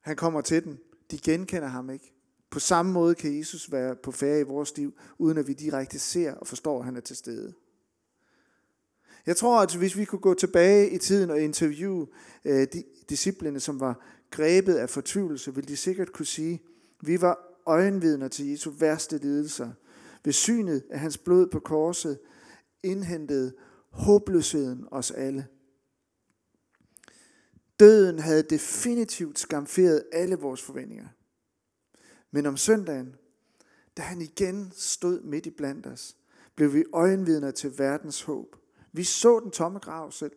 Han 0.00 0.16
kommer 0.16 0.40
til 0.40 0.64
dem. 0.64 0.78
De 1.10 1.18
genkender 1.18 1.68
ham 1.68 1.90
ikke. 1.90 2.14
På 2.50 2.60
samme 2.60 2.92
måde 2.92 3.14
kan 3.14 3.38
Jesus 3.38 3.72
være 3.72 3.96
på 3.96 4.12
færre 4.12 4.40
i 4.40 4.42
vores 4.42 4.76
liv, 4.76 4.94
uden 5.18 5.38
at 5.38 5.48
vi 5.48 5.52
direkte 5.52 5.98
ser 5.98 6.34
og 6.34 6.46
forstår, 6.46 6.78
at 6.78 6.84
han 6.84 6.96
er 6.96 7.00
til 7.00 7.16
stede. 7.16 7.54
Jeg 9.26 9.36
tror, 9.36 9.60
at 9.60 9.74
hvis 9.74 9.96
vi 9.96 10.04
kunne 10.04 10.20
gå 10.20 10.34
tilbage 10.34 10.90
i 10.90 10.98
tiden 10.98 11.30
og 11.30 11.40
interviewe 11.40 12.06
øh, 12.44 12.66
de 12.72 12.84
disciplene, 13.08 13.60
som 13.60 13.80
var 13.80 14.04
grebet 14.30 14.74
af 14.74 14.90
fortvivlelse, 14.90 15.54
ville 15.54 15.68
de 15.68 15.76
sikkert 15.76 16.12
kunne 16.12 16.26
sige, 16.26 16.62
vi 17.00 17.20
var 17.20 17.51
øjenvidner 17.66 18.28
til 18.28 18.50
Jesu 18.50 18.70
værste 18.70 19.18
lidelser. 19.18 19.70
Ved 20.24 20.32
synet 20.32 20.84
af 20.90 21.00
hans 21.00 21.18
blod 21.18 21.46
på 21.46 21.60
korset 21.60 22.18
indhentede 22.82 23.54
håbløsheden 23.90 24.88
os 24.90 25.10
alle. 25.10 25.46
Døden 27.80 28.18
havde 28.18 28.42
definitivt 28.42 29.38
skamferet 29.38 30.04
alle 30.12 30.36
vores 30.36 30.62
forventninger. 30.62 31.08
Men 32.30 32.46
om 32.46 32.56
søndagen, 32.56 33.16
da 33.96 34.02
han 34.02 34.20
igen 34.20 34.72
stod 34.74 35.20
midt 35.20 35.46
i 35.46 35.50
blandt 35.50 35.86
os, 35.86 36.16
blev 36.54 36.74
vi 36.74 36.84
øjenvidner 36.92 37.50
til 37.50 37.78
verdens 37.78 38.22
håb. 38.22 38.56
Vi 38.92 39.04
så 39.04 39.40
den 39.40 39.50
tomme 39.50 39.78
grav 39.78 40.12
selv, 40.12 40.32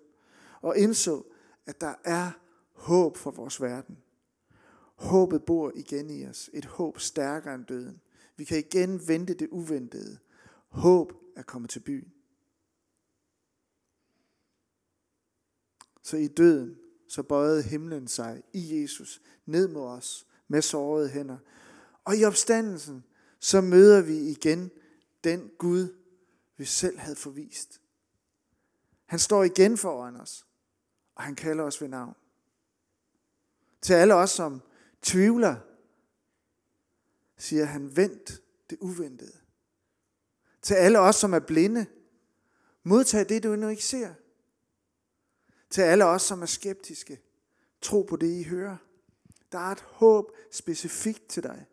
og 0.61 0.77
indså, 0.77 1.23
at 1.65 1.81
der 1.81 1.93
er 2.03 2.31
håb 2.73 3.17
for 3.17 3.31
vores 3.31 3.61
verden. 3.61 3.97
Håbet 4.95 5.45
bor 5.45 5.71
igen 5.75 6.09
i 6.09 6.25
os. 6.25 6.49
Et 6.53 6.65
håb 6.65 6.99
stærkere 6.99 7.55
end 7.55 7.65
døden. 7.65 8.01
Vi 8.37 8.43
kan 8.43 8.57
igen 8.57 9.07
vente 9.07 9.33
det 9.33 9.47
uventede. 9.51 10.17
Håb 10.67 11.13
er 11.35 11.43
kommet 11.43 11.69
til 11.69 11.79
byen. 11.79 12.13
Så 16.01 16.17
i 16.17 16.27
døden, 16.27 16.77
så 17.09 17.23
bøjede 17.23 17.63
himlen 17.63 18.07
sig 18.07 18.43
i 18.53 18.81
Jesus 18.81 19.21
ned 19.45 19.67
mod 19.67 19.87
os 19.87 20.27
med 20.47 20.61
sårede 20.61 21.09
hænder. 21.09 21.37
Og 22.03 22.17
i 22.17 22.25
opstandelsen, 22.25 23.03
så 23.39 23.61
møder 23.61 24.01
vi 24.01 24.17
igen 24.17 24.71
den 25.23 25.51
Gud, 25.57 25.95
vi 26.57 26.65
selv 26.65 26.97
havde 26.97 27.15
forvist. 27.15 27.81
Han 29.05 29.19
står 29.19 29.43
igen 29.43 29.77
foran 29.77 30.15
os, 30.15 30.47
og 31.15 31.23
han 31.23 31.35
kalder 31.35 31.63
os 31.63 31.81
ved 31.81 31.87
navn. 31.87 32.15
Til 33.81 33.93
alle 33.93 34.15
os, 34.15 34.29
som 34.29 34.61
tvivler, 35.05 35.55
siger 37.37 37.65
han, 37.65 37.97
vent 37.97 38.41
det 38.69 38.77
uventede. 38.81 39.37
Til 40.61 40.73
alle 40.73 40.99
os, 40.99 41.15
som 41.15 41.33
er 41.33 41.39
blinde, 41.39 41.85
modtag 42.83 43.29
det, 43.29 43.43
du 43.43 43.53
endnu 43.53 43.67
ikke 43.67 43.85
ser. 43.85 44.13
Til 45.69 45.81
alle 45.81 46.05
os, 46.05 46.21
som 46.21 46.41
er 46.41 46.45
skeptiske, 46.45 47.21
tro 47.81 48.01
på 48.01 48.15
det, 48.15 48.39
I 48.39 48.43
hører. 48.43 48.77
Der 49.51 49.59
er 49.59 49.71
et 49.71 49.81
håb 49.81 50.31
specifikt 50.51 51.27
til 51.27 51.43
dig. 51.43 51.65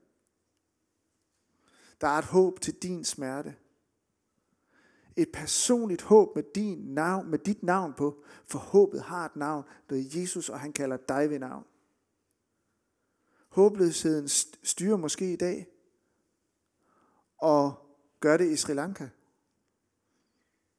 Der 2.01 2.09
er 2.09 2.19
et 2.19 2.25
håb 2.25 2.61
til 2.61 2.75
din 2.75 3.05
smerte. 3.05 3.57
Et 5.17 5.33
personligt 5.33 6.03
håb 6.03 6.37
med, 6.37 6.45
din 6.55 6.79
navn, 6.79 7.31
med 7.31 7.39
dit 7.39 7.63
navn 7.63 7.95
på, 7.95 8.25
for 8.45 8.59
håbet 8.59 9.03
har 9.03 9.27
et 9.27 9.37
navn, 9.37 9.65
det 9.91 9.99
er 9.99 10.21
Jesus, 10.21 10.49
og 10.49 10.61
han 10.61 10.73
kalder 10.73 10.97
dig 10.97 11.31
ved 11.31 11.39
navn. 11.39 11.65
Håbløsheden 13.53 14.29
styrer 14.63 14.97
måske 14.97 15.33
i 15.33 15.37
dag, 15.37 15.67
og 17.39 17.75
gør 18.21 18.37
det 18.37 18.51
i 18.51 18.57
Sri 18.57 18.75
Lanka. 18.75 19.09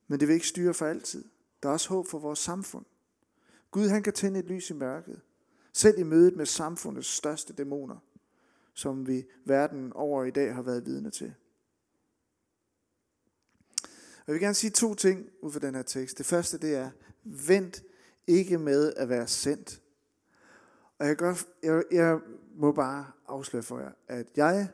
Men 0.08 0.20
det 0.20 0.28
vil 0.28 0.34
ikke 0.34 0.48
styre 0.48 0.74
for 0.74 0.86
altid. 0.86 1.26
Der 1.64 1.70
er 1.70 1.74
også 1.74 1.90
håb 1.90 2.08
for 2.08 2.20
vores 2.20 2.40
samfund. 2.40 2.86
Gud 3.72 3.88
han 3.88 4.04
kan 4.04 4.14
tænde 4.14 4.40
et 4.40 4.46
lys 4.46 4.70
i 4.70 4.74
mørket. 4.74 5.22
Selv 5.74 6.00
i 6.00 6.04
mødet 6.04 6.36
med 6.36 6.46
samfundets 6.46 7.08
største 7.08 7.54
dæmoner, 7.54 7.98
som 8.74 9.08
vi 9.08 9.26
verden 9.46 9.94
over 9.94 10.24
i 10.24 10.32
dag 10.32 10.56
har 10.56 10.62
været 10.62 10.86
vidne 10.86 11.12
til. 11.12 11.34
Og 13.84 14.28
jeg 14.28 14.34
vil 14.34 14.42
gerne 14.42 14.54
sige 14.54 14.72
to 14.72 14.94
ting 14.94 15.30
ud 15.42 15.52
fra 15.52 15.60
den 15.60 15.76
her 15.76 15.84
tekst. 15.84 16.18
Det 16.18 16.26
første 16.26 16.58
det 16.58 16.76
er, 16.76 16.92
vent 17.24 17.84
ikke 18.28 18.58
med 18.58 18.94
at 18.94 19.10
være 19.10 19.28
sendt. 19.28 19.82
Og 21.00 21.08
jeg, 21.08 21.16
gør, 21.16 21.36
jeg, 21.64 21.84
jeg 21.92 22.20
må 22.56 22.72
bare 22.72 23.06
afsløre 23.28 23.64
for 23.64 23.80
jer, 23.80 23.92
at 24.08 24.28
jeg 24.36 24.68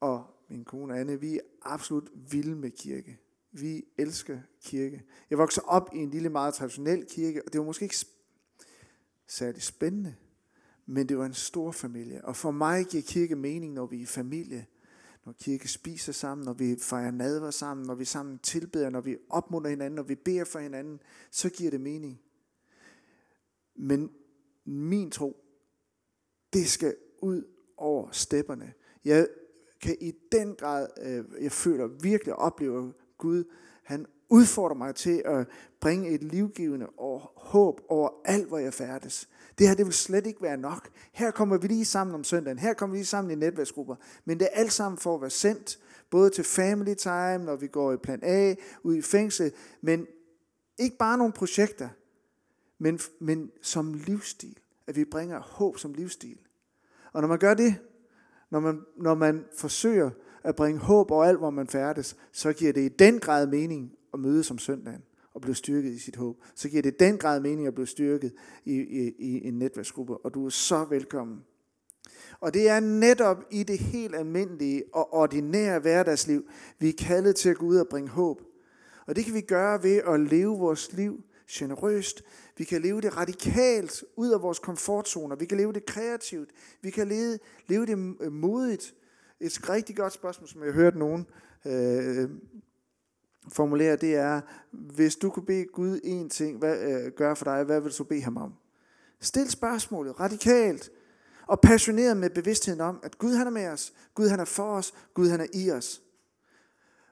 og 0.00 0.24
min 0.48 0.64
kone 0.64 0.98
Anne, 0.98 1.20
vi 1.20 1.36
er 1.36 1.40
absolut 1.62 2.10
vilde 2.14 2.56
med 2.56 2.70
kirke. 2.70 3.18
Vi 3.52 3.84
elsker 3.98 4.38
kirke. 4.64 5.02
Jeg 5.30 5.38
voksede 5.38 5.66
op 5.66 5.90
i 5.94 5.98
en 5.98 6.10
lille, 6.10 6.28
meget 6.28 6.54
traditionel 6.54 7.06
kirke, 7.06 7.42
og 7.46 7.52
det 7.52 7.58
var 7.58 7.64
måske 7.64 7.82
ikke 7.82 8.06
særlig 9.26 9.62
spændende, 9.62 10.14
men 10.86 11.08
det 11.08 11.18
var 11.18 11.26
en 11.26 11.34
stor 11.34 11.72
familie. 11.72 12.24
Og 12.24 12.36
for 12.36 12.50
mig 12.50 12.86
giver 12.86 13.02
kirke 13.02 13.36
mening, 13.36 13.72
når 13.74 13.86
vi 13.86 14.02
er 14.02 14.06
familie, 14.06 14.66
når 15.24 15.32
kirke 15.32 15.68
spiser 15.68 16.12
sammen, 16.12 16.44
når 16.44 16.52
vi 16.52 16.76
fejrer 16.80 17.10
nadver 17.10 17.50
sammen, 17.50 17.86
når 17.86 17.94
vi 17.94 18.04
sammen 18.04 18.38
tilbeder, 18.38 18.90
når 18.90 19.00
vi 19.00 19.16
opmunder 19.30 19.70
hinanden, 19.70 19.96
når 19.96 20.02
vi 20.02 20.14
beder 20.14 20.44
for 20.44 20.58
hinanden, 20.58 21.00
så 21.30 21.50
giver 21.50 21.70
det 21.70 21.80
mening. 21.80 22.20
Men 23.74 24.10
min 24.64 25.10
tro, 25.10 25.45
det 26.56 26.68
skal 26.68 26.94
ud 27.22 27.42
over 27.76 28.08
stepperne. 28.12 28.72
Jeg 29.04 29.26
kan 29.80 29.96
i 30.00 30.12
den 30.32 30.54
grad, 30.54 30.88
øh, 31.02 31.24
jeg 31.40 31.52
føler 31.52 31.86
virkelig 31.86 32.34
og 32.34 32.38
oplever 32.38 32.92
Gud, 33.18 33.44
han 33.82 34.06
udfordrer 34.28 34.76
mig 34.76 34.94
til 34.94 35.22
at 35.24 35.46
bringe 35.80 36.08
et 36.08 36.22
livgivende 36.22 36.86
og 36.86 37.32
håb 37.36 37.80
over 37.88 38.08
alt, 38.24 38.48
hvor 38.48 38.58
jeg 38.58 38.74
færdes. 38.74 39.28
Det 39.58 39.68
her, 39.68 39.74
det 39.74 39.86
vil 39.86 39.94
slet 39.94 40.26
ikke 40.26 40.42
være 40.42 40.56
nok. 40.56 40.88
Her 41.12 41.30
kommer 41.30 41.58
vi 41.58 41.66
lige 41.66 41.84
sammen 41.84 42.14
om 42.14 42.24
søndagen. 42.24 42.58
Her 42.58 42.74
kommer 42.74 42.92
vi 42.92 42.98
lige 42.98 43.06
sammen 43.06 43.30
i 43.30 43.34
netværksgrupper. 43.34 43.96
Men 44.24 44.38
det 44.38 44.44
er 44.52 44.60
alt 44.60 44.72
sammen 44.72 44.98
for 44.98 45.14
at 45.14 45.20
være 45.20 45.30
sendt, 45.30 45.78
både 46.10 46.30
til 46.30 46.44
family 46.44 46.94
time, 46.94 47.38
når 47.38 47.56
vi 47.56 47.66
går 47.66 47.92
i 47.92 47.96
plan 47.96 48.20
A, 48.22 48.54
ud 48.82 48.94
i 48.94 49.02
fængsel, 49.02 49.52
men 49.80 50.06
ikke 50.78 50.96
bare 50.96 51.18
nogle 51.18 51.32
projekter, 51.32 51.88
men, 52.78 53.00
men 53.20 53.50
som 53.62 53.94
livsstil. 53.94 54.58
At 54.86 54.96
vi 54.96 55.04
bringer 55.04 55.40
håb 55.40 55.78
som 55.78 55.94
livsstil. 55.94 56.45
Og 57.16 57.22
når 57.22 57.28
man 57.28 57.38
gør 57.38 57.54
det, 57.54 57.74
når 58.50 58.60
man, 58.60 58.80
når 58.96 59.14
man 59.14 59.44
forsøger 59.58 60.10
at 60.44 60.56
bringe 60.56 60.80
håb 60.80 61.10
over 61.10 61.24
alt, 61.24 61.38
hvor 61.38 61.50
man 61.50 61.66
færdes, 61.66 62.16
så 62.32 62.52
giver 62.52 62.72
det 62.72 62.80
i 62.80 62.88
den 62.88 63.18
grad 63.18 63.46
mening 63.46 63.92
at 64.14 64.20
mødes 64.20 64.50
om 64.50 64.58
søndagen 64.58 65.02
og 65.34 65.40
blive 65.40 65.54
styrket 65.54 65.92
i 65.92 65.98
sit 65.98 66.16
håb. 66.16 66.36
Så 66.54 66.68
giver 66.68 66.82
det 66.82 66.94
i 66.94 66.96
den 67.00 67.18
grad 67.18 67.40
mening 67.40 67.66
at 67.66 67.74
blive 67.74 67.86
styrket 67.86 68.32
i, 68.64 68.72
i, 68.72 69.14
i 69.18 69.48
en 69.48 69.58
netværksgruppe, 69.58 70.16
og 70.16 70.34
du 70.34 70.46
er 70.46 70.50
så 70.50 70.84
velkommen. 70.84 71.44
Og 72.40 72.54
det 72.54 72.68
er 72.68 72.80
netop 72.80 73.44
i 73.50 73.62
det 73.62 73.78
helt 73.78 74.14
almindelige 74.14 74.84
og 74.92 75.14
ordinære 75.14 75.78
hverdagsliv, 75.78 76.44
vi 76.78 76.88
er 76.88 76.94
kaldet 76.98 77.36
til 77.36 77.48
at 77.48 77.56
gå 77.56 77.66
ud 77.66 77.76
og 77.76 77.88
bringe 77.88 78.10
håb. 78.10 78.42
Og 79.06 79.16
det 79.16 79.24
kan 79.24 79.34
vi 79.34 79.40
gøre 79.40 79.82
ved 79.82 79.96
at 79.96 80.20
leve 80.20 80.58
vores 80.58 80.92
liv 80.92 81.24
generøst. 81.50 82.22
Vi 82.58 82.64
kan 82.64 82.82
leve 82.82 83.00
det 83.00 83.16
radikalt 83.16 84.04
ud 84.16 84.30
af 84.30 84.42
vores 84.42 84.58
komfortzoner. 84.58 85.36
Vi 85.36 85.46
kan 85.46 85.58
leve 85.58 85.72
det 85.72 85.86
kreativt. 85.86 86.50
Vi 86.82 86.90
kan 86.90 87.08
leve, 87.08 87.38
leve 87.66 87.86
det 87.86 88.16
øh, 88.20 88.32
modigt. 88.32 88.94
Et 89.40 89.70
rigtig 89.70 89.96
godt 89.96 90.12
spørgsmål, 90.12 90.48
som 90.48 90.60
jeg 90.60 90.72
har 90.72 90.80
hørt 90.80 90.96
nogen 90.96 91.26
øh, 91.66 92.30
formulere, 93.52 93.96
det 93.96 94.16
er, 94.16 94.40
hvis 94.70 95.16
du 95.16 95.30
kunne 95.30 95.46
bede 95.46 95.64
Gud 95.64 96.00
en 96.04 96.30
ting 96.30 96.58
hvad, 96.58 96.80
øh, 96.80 97.12
gøre 97.12 97.36
for 97.36 97.44
dig, 97.44 97.64
hvad 97.64 97.80
vil 97.80 97.92
du 97.92 98.04
bede 98.04 98.22
ham 98.22 98.36
om? 98.36 98.54
Stil 99.20 99.50
spørgsmålet 99.50 100.20
radikalt 100.20 100.90
og 101.46 101.60
passioneret 101.60 102.16
med 102.16 102.30
bevidstheden 102.30 102.80
om, 102.80 103.00
at 103.02 103.18
Gud 103.18 103.34
han 103.34 103.46
er 103.46 103.50
med 103.50 103.68
os, 103.68 103.92
Gud 104.14 104.28
han 104.28 104.40
er 104.40 104.44
for 104.44 104.76
os, 104.76 104.94
Gud 105.14 105.28
han 105.28 105.40
er 105.40 105.46
i 105.54 105.70
os. 105.70 106.02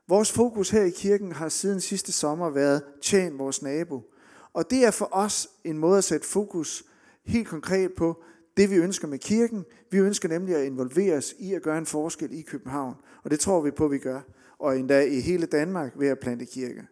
Vores 0.08 0.32
fokus 0.32 0.70
her 0.70 0.82
i 0.82 0.90
kirken 0.90 1.32
har 1.32 1.48
siden 1.48 1.80
sidste 1.80 2.12
sommer 2.12 2.50
været 2.50 2.82
tjen 3.02 3.38
vores 3.38 3.62
nabo. 3.62 4.13
Og 4.54 4.70
det 4.70 4.84
er 4.84 4.90
for 4.90 5.08
os 5.12 5.48
en 5.64 5.78
måde 5.78 5.98
at 5.98 6.04
sætte 6.04 6.26
fokus 6.26 6.84
helt 7.24 7.48
konkret 7.48 7.92
på 7.92 8.22
det, 8.56 8.70
vi 8.70 8.76
ønsker 8.76 9.08
med 9.08 9.18
kirken. 9.18 9.64
Vi 9.90 9.98
ønsker 9.98 10.28
nemlig 10.28 10.56
at 10.56 10.64
involvere 10.64 11.16
os 11.16 11.34
i 11.38 11.54
at 11.54 11.62
gøre 11.62 11.78
en 11.78 11.86
forskel 11.86 12.32
i 12.32 12.42
København. 12.42 12.94
Og 13.22 13.30
det 13.30 13.40
tror 13.40 13.60
vi 13.60 13.70
på, 13.70 13.84
at 13.84 13.90
vi 13.90 13.98
gør. 13.98 14.20
Og 14.58 14.78
endda 14.78 15.00
i 15.00 15.20
hele 15.20 15.46
Danmark 15.46 15.92
ved 15.96 16.08
at 16.08 16.18
plante 16.18 16.44
kirke. 16.44 16.86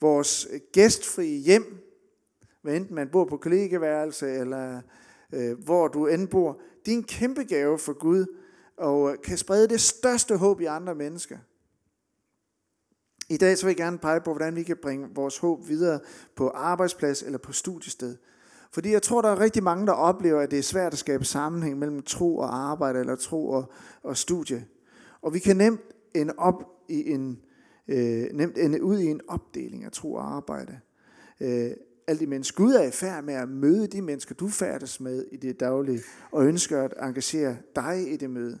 Vores 0.00 0.48
gæstfrie 0.72 1.38
hjem, 1.38 1.76
hvad 2.62 2.76
enten 2.76 2.94
man 2.94 3.08
bor 3.08 3.24
på 3.24 3.36
kollegeværelse 3.36 4.30
eller 4.30 4.80
øh, 5.32 5.58
hvor 5.64 5.88
du 5.88 6.06
end 6.06 6.28
bor, 6.28 6.60
det 6.84 6.92
er 6.92 6.96
en 6.96 7.04
kæmpe 7.04 7.44
gave 7.44 7.78
for 7.78 7.92
Gud 7.92 8.26
og 8.76 9.16
kan 9.24 9.38
sprede 9.38 9.68
det 9.68 9.80
største 9.80 10.36
håb 10.36 10.60
i 10.60 10.64
andre 10.64 10.94
mennesker. 10.94 11.38
I 13.28 13.36
dag 13.36 13.58
så 13.58 13.66
vil 13.66 13.70
jeg 13.70 13.76
gerne 13.76 13.98
pege 13.98 14.20
på, 14.20 14.30
hvordan 14.30 14.56
vi 14.56 14.62
kan 14.62 14.76
bringe 14.82 15.08
vores 15.14 15.38
håb 15.38 15.68
videre 15.68 16.00
på 16.36 16.48
arbejdsplads 16.48 17.22
eller 17.22 17.38
på 17.38 17.52
studiested. 17.52 18.16
Fordi 18.72 18.92
jeg 18.92 19.02
tror, 19.02 19.22
der 19.22 19.28
er 19.28 19.40
rigtig 19.40 19.62
mange, 19.62 19.86
der 19.86 19.92
oplever, 19.92 20.40
at 20.40 20.50
det 20.50 20.58
er 20.58 20.62
svært 20.62 20.92
at 20.92 20.98
skabe 20.98 21.24
sammenhæng 21.24 21.78
mellem 21.78 22.02
tro 22.02 22.36
og 22.36 22.56
arbejde, 22.56 23.00
eller 23.00 23.16
tro 23.16 23.48
og, 23.48 23.72
og 24.02 24.16
studie. 24.16 24.66
Og 25.22 25.34
vi 25.34 25.38
kan 25.38 25.56
nemt 25.56 25.80
ende, 26.14 26.34
op 26.36 26.64
i 26.88 27.10
en, 27.10 27.40
øh, 27.88 28.26
nemt 28.34 28.58
ende 28.58 28.82
ud 28.82 28.98
i 28.98 29.06
en 29.06 29.20
opdeling 29.28 29.84
af 29.84 29.92
tro 29.92 30.12
og 30.12 30.36
arbejde. 30.36 30.80
Øh, 31.40 31.70
alt 32.06 32.22
imens 32.22 32.52
Gud 32.52 32.74
er 32.74 32.82
i 32.82 32.90
færd 32.90 33.24
med 33.24 33.34
at 33.34 33.48
møde 33.48 33.86
de 33.86 34.02
mennesker, 34.02 34.34
du 34.34 34.48
færdes 34.48 35.00
med 35.00 35.24
i 35.32 35.36
det 35.36 35.60
daglige, 35.60 36.00
og 36.32 36.46
ønsker 36.46 36.82
at 36.82 36.94
engagere 37.02 37.56
dig 37.76 38.12
i 38.12 38.16
det 38.16 38.30
møde. 38.30 38.58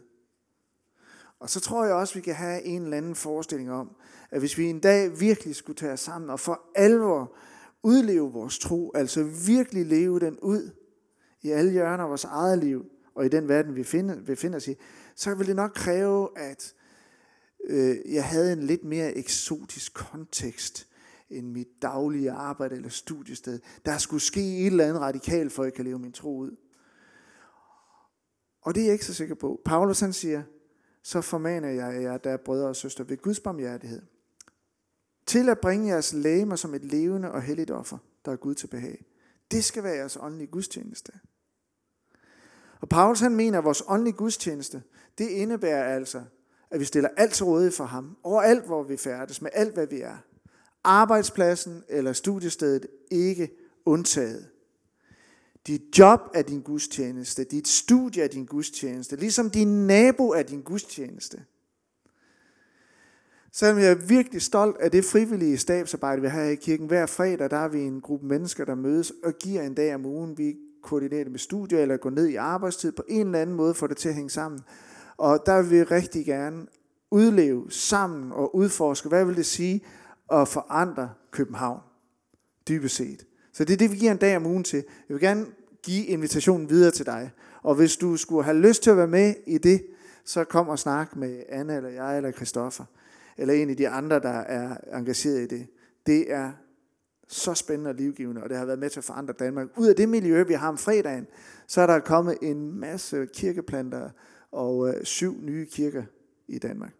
Og 1.40 1.50
så 1.50 1.60
tror 1.60 1.84
jeg 1.84 1.94
også, 1.94 2.14
vi 2.14 2.20
kan 2.20 2.34
have 2.34 2.62
en 2.62 2.82
eller 2.82 2.96
anden 2.96 3.14
forestilling 3.14 3.72
om, 3.72 3.96
at 4.30 4.38
hvis 4.38 4.58
vi 4.58 4.64
en 4.66 4.80
dag 4.80 5.20
virkelig 5.20 5.56
skulle 5.56 5.76
tage 5.76 5.92
os 5.92 6.00
sammen 6.00 6.30
og 6.30 6.40
for 6.40 6.60
alvor 6.74 7.36
udleve 7.82 8.32
vores 8.32 8.58
tro, 8.58 8.92
altså 8.94 9.22
virkelig 9.46 9.86
leve 9.86 10.20
den 10.20 10.38
ud 10.38 10.70
i 11.42 11.50
alle 11.50 11.72
hjørner 11.72 12.04
af 12.04 12.08
vores 12.10 12.24
eget 12.24 12.58
liv, 12.58 12.84
og 13.14 13.26
i 13.26 13.28
den 13.28 13.48
verden, 13.48 13.76
vi 13.76 13.84
finder, 13.84 14.22
befinder 14.22 14.56
os 14.56 14.68
i, 14.68 14.74
så 15.14 15.34
ville 15.34 15.48
det 15.48 15.56
nok 15.56 15.70
kræve, 15.74 16.38
at 16.38 16.74
øh, 17.68 17.96
jeg 18.14 18.24
havde 18.24 18.52
en 18.52 18.62
lidt 18.62 18.84
mere 18.84 19.16
eksotisk 19.16 19.94
kontekst 19.94 20.86
end 21.30 21.46
mit 21.46 21.68
daglige 21.82 22.30
arbejde 22.30 22.76
eller 22.76 22.88
studiested. 22.88 23.60
Der 23.84 23.98
skulle 23.98 24.22
ske 24.22 24.58
et 24.58 24.66
eller 24.66 24.84
andet 24.84 25.02
radikalt, 25.02 25.52
for 25.52 25.62
at 25.62 25.66
jeg 25.66 25.74
kan 25.74 25.84
leve 25.84 25.98
min 25.98 26.12
tro 26.12 26.38
ud. 26.38 26.56
Og 28.62 28.74
det 28.74 28.80
er 28.80 28.84
jeg 28.84 28.92
ikke 28.92 29.04
så 29.04 29.14
sikker 29.14 29.34
på. 29.34 29.60
Paulus 29.64 30.00
han 30.00 30.12
siger, 30.12 30.42
så 31.06 31.20
formaner 31.20 31.68
jeg 31.68 32.02
jer, 32.02 32.18
der 32.18 32.30
er 32.30 32.36
brødre 32.36 32.68
og 32.68 32.76
søstre, 32.76 33.08
ved 33.08 33.16
Guds 33.16 33.40
barmhjertighed, 33.40 34.02
til 35.26 35.48
at 35.48 35.58
bringe 35.58 35.88
jeres 35.88 36.12
lægemer 36.12 36.56
som 36.56 36.74
et 36.74 36.84
levende 36.84 37.32
og 37.32 37.42
helligt 37.42 37.70
offer, 37.70 37.98
der 38.24 38.32
er 38.32 38.36
Gud 38.36 38.54
til 38.54 38.66
behag. 38.66 39.04
Det 39.50 39.64
skal 39.64 39.82
være 39.82 39.96
jeres 39.96 40.18
åndelige 40.20 40.46
gudstjeneste. 40.46 41.12
Og 42.80 42.88
Paulus 42.88 43.20
han 43.20 43.34
mener, 43.34 43.58
at 43.58 43.64
vores 43.64 43.82
åndelige 43.88 44.16
gudstjeneste, 44.16 44.82
det 45.18 45.28
indebærer 45.28 45.94
altså, 45.94 46.22
at 46.70 46.80
vi 46.80 46.84
stiller 46.84 47.10
alt 47.16 47.34
til 47.34 47.44
rådighed 47.44 47.72
for 47.72 47.84
ham, 47.84 48.16
overalt 48.22 48.64
hvor 48.64 48.82
vi 48.82 48.96
færdes, 48.96 49.42
med 49.42 49.50
alt 49.52 49.74
hvad 49.74 49.86
vi 49.86 50.00
er. 50.00 50.16
Arbejdspladsen 50.84 51.84
eller 51.88 52.12
studiestedet 52.12 52.86
ikke 53.10 53.50
undtaget. 53.84 54.48
Dit 55.66 55.98
job 55.98 56.20
er 56.34 56.42
din 56.42 56.60
gudstjeneste, 56.60 57.44
dit 57.44 57.68
studie 57.68 58.22
er 58.22 58.28
din 58.28 58.44
gudstjeneste, 58.44 59.16
ligesom 59.16 59.50
din 59.50 59.86
nabo 59.86 60.28
er 60.28 60.42
din 60.42 60.62
gudstjeneste. 60.62 61.44
Selvom 63.52 63.78
jeg 63.78 63.90
er 63.90 63.94
virkelig 63.94 64.42
stolt 64.42 64.76
af 64.76 64.90
det 64.90 65.04
frivillige 65.04 65.58
stabsarbejde, 65.58 66.22
vi 66.22 66.28
har 66.28 66.44
her 66.44 66.50
i 66.50 66.54
kirken. 66.54 66.86
Hver 66.86 67.06
fredag, 67.06 67.50
der 67.50 67.56
er 67.56 67.68
vi 67.68 67.80
en 67.80 68.00
gruppe 68.00 68.26
mennesker, 68.26 68.64
der 68.64 68.74
mødes 68.74 69.12
og 69.24 69.32
giver 69.32 69.62
en 69.62 69.74
dag 69.74 69.94
om 69.94 70.06
ugen. 70.06 70.38
Vi 70.38 70.56
koordinerer 70.82 71.28
med 71.28 71.38
studier 71.38 71.78
eller 71.78 71.96
går 71.96 72.10
ned 72.10 72.26
i 72.26 72.34
arbejdstid 72.34 72.92
på 72.92 73.02
en 73.08 73.26
eller 73.26 73.38
anden 73.38 73.56
måde, 73.56 73.74
for 73.74 73.86
det 73.86 73.96
til 73.96 74.08
at 74.08 74.14
hænge 74.14 74.30
sammen. 74.30 74.60
Og 75.16 75.42
der 75.46 75.62
vil 75.62 75.70
vi 75.70 75.82
rigtig 75.82 76.26
gerne 76.26 76.66
udleve 77.10 77.70
sammen 77.70 78.32
og 78.32 78.56
udforske, 78.56 79.08
hvad 79.08 79.24
vil 79.24 79.36
det 79.36 79.46
sige 79.46 79.84
at 80.32 80.48
forandre 80.48 81.10
København, 81.30 81.80
dybest 82.68 82.96
set. 82.96 83.26
Så 83.56 83.64
det 83.64 83.72
er 83.72 83.76
det, 83.76 83.90
vi 83.90 83.96
giver 83.96 84.12
en 84.12 84.18
dag 84.18 84.36
om 84.36 84.46
ugen 84.46 84.64
til. 84.64 84.84
Jeg 85.08 85.14
vil 85.14 85.20
gerne 85.20 85.46
give 85.82 86.06
invitationen 86.06 86.70
videre 86.70 86.90
til 86.90 87.06
dig. 87.06 87.30
Og 87.62 87.74
hvis 87.74 87.96
du 87.96 88.16
skulle 88.16 88.44
have 88.44 88.58
lyst 88.58 88.82
til 88.82 88.90
at 88.90 88.96
være 88.96 89.06
med 89.06 89.34
i 89.46 89.58
det, 89.58 89.86
så 90.24 90.44
kom 90.44 90.68
og 90.68 90.78
snak 90.78 91.16
med 91.16 91.42
Anne 91.48 91.76
eller 91.76 91.88
jeg 91.88 92.16
eller 92.16 92.32
Christoffer 92.32 92.84
eller 93.36 93.54
en 93.54 93.70
af 93.70 93.76
de 93.76 93.88
andre, 93.88 94.20
der 94.20 94.38
er 94.38 94.76
engageret 94.92 95.40
i 95.40 95.46
det. 95.46 95.66
Det 96.06 96.32
er 96.32 96.52
så 97.28 97.54
spændende 97.54 97.90
og 97.90 97.94
livgivende, 97.94 98.42
og 98.42 98.48
det 98.48 98.56
har 98.56 98.64
været 98.64 98.78
med 98.78 98.90
til 98.90 99.00
at 99.00 99.04
forandre 99.04 99.34
Danmark. 99.38 99.68
Ud 99.76 99.86
af 99.86 99.96
det 99.96 100.08
miljø, 100.08 100.42
vi 100.42 100.52
har 100.52 100.68
om 100.68 100.78
fredagen, 100.78 101.26
så 101.66 101.80
er 101.80 101.86
der 101.86 101.98
kommet 101.98 102.38
en 102.42 102.80
masse 102.80 103.26
kirkeplanter 103.34 104.10
og 104.52 104.88
øh, 104.88 105.04
syv 105.04 105.40
nye 105.40 105.66
kirker 105.66 106.02
i 106.48 106.58
Danmark. 106.58 106.92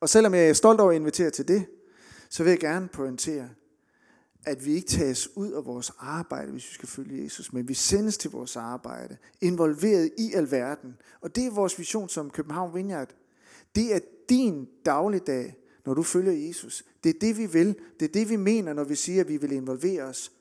Og 0.00 0.08
selvom 0.08 0.34
jeg 0.34 0.48
er 0.48 0.52
stolt 0.52 0.80
over 0.80 0.90
at 0.90 0.96
invitere 0.96 1.30
til 1.30 1.48
det, 1.48 1.64
så 2.30 2.42
vil 2.42 2.50
jeg 2.50 2.60
gerne 2.60 2.88
pointere, 2.88 3.48
at 4.46 4.66
vi 4.66 4.74
ikke 4.74 4.88
tages 4.88 5.36
ud 5.36 5.52
af 5.52 5.66
vores 5.66 5.92
arbejde, 5.98 6.52
hvis 6.52 6.68
vi 6.68 6.74
skal 6.74 6.88
følge 6.88 7.24
Jesus, 7.24 7.52
men 7.52 7.68
vi 7.68 7.74
sendes 7.74 8.18
til 8.18 8.30
vores 8.30 8.56
arbejde, 8.56 9.16
involveret 9.40 10.10
i 10.18 10.32
alverden. 10.32 10.96
Og 11.20 11.36
det 11.36 11.46
er 11.46 11.50
vores 11.50 11.78
vision 11.78 12.08
som 12.08 12.30
København 12.30 12.74
Vineyard. 12.74 13.14
Det 13.74 13.94
er 13.94 14.00
din 14.28 14.68
dagligdag, 14.84 15.56
når 15.86 15.94
du 15.94 16.02
følger 16.02 16.32
Jesus. 16.32 16.84
Det 17.04 17.14
er 17.14 17.18
det, 17.20 17.38
vi 17.38 17.46
vil. 17.46 17.76
Det 18.00 18.08
er 18.08 18.12
det, 18.12 18.28
vi 18.28 18.36
mener, 18.36 18.72
når 18.72 18.84
vi 18.84 18.94
siger, 18.94 19.20
at 19.20 19.28
vi 19.28 19.36
vil 19.36 19.52
involvere 19.52 20.02
os. 20.02 20.32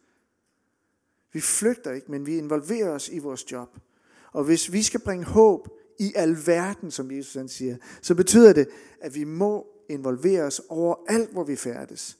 Vi 1.33 1.41
flygter 1.41 1.91
ikke, 1.91 2.11
men 2.11 2.25
vi 2.25 2.37
involverer 2.37 2.89
os 2.89 3.09
i 3.09 3.19
vores 3.19 3.51
job. 3.51 3.77
Og 4.31 4.43
hvis 4.43 4.71
vi 4.71 4.83
skal 4.83 4.99
bringe 4.99 5.25
håb 5.25 5.67
i 5.99 6.13
alverden, 6.15 6.91
som 6.91 7.11
Jesus 7.11 7.33
han 7.33 7.49
siger, 7.49 7.77
så 8.01 8.15
betyder 8.15 8.53
det, 8.53 8.67
at 9.01 9.15
vi 9.15 9.23
må 9.23 9.67
involvere 9.89 10.43
os 10.43 10.61
over 10.69 10.95
alt, 11.07 11.31
hvor 11.31 11.43
vi 11.43 11.55
færdes. 11.55 12.17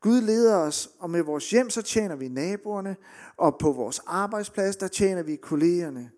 Gud 0.00 0.20
leder 0.20 0.56
os, 0.56 0.90
og 0.98 1.10
med 1.10 1.22
vores 1.22 1.50
hjem, 1.50 1.70
så 1.70 1.82
tjener 1.82 2.16
vi 2.16 2.28
naboerne, 2.28 2.96
og 3.36 3.56
på 3.60 3.72
vores 3.72 4.00
arbejdsplads, 4.06 4.76
der 4.76 4.88
tjener 4.88 5.22
vi 5.22 5.36
kollegerne. 5.36 6.10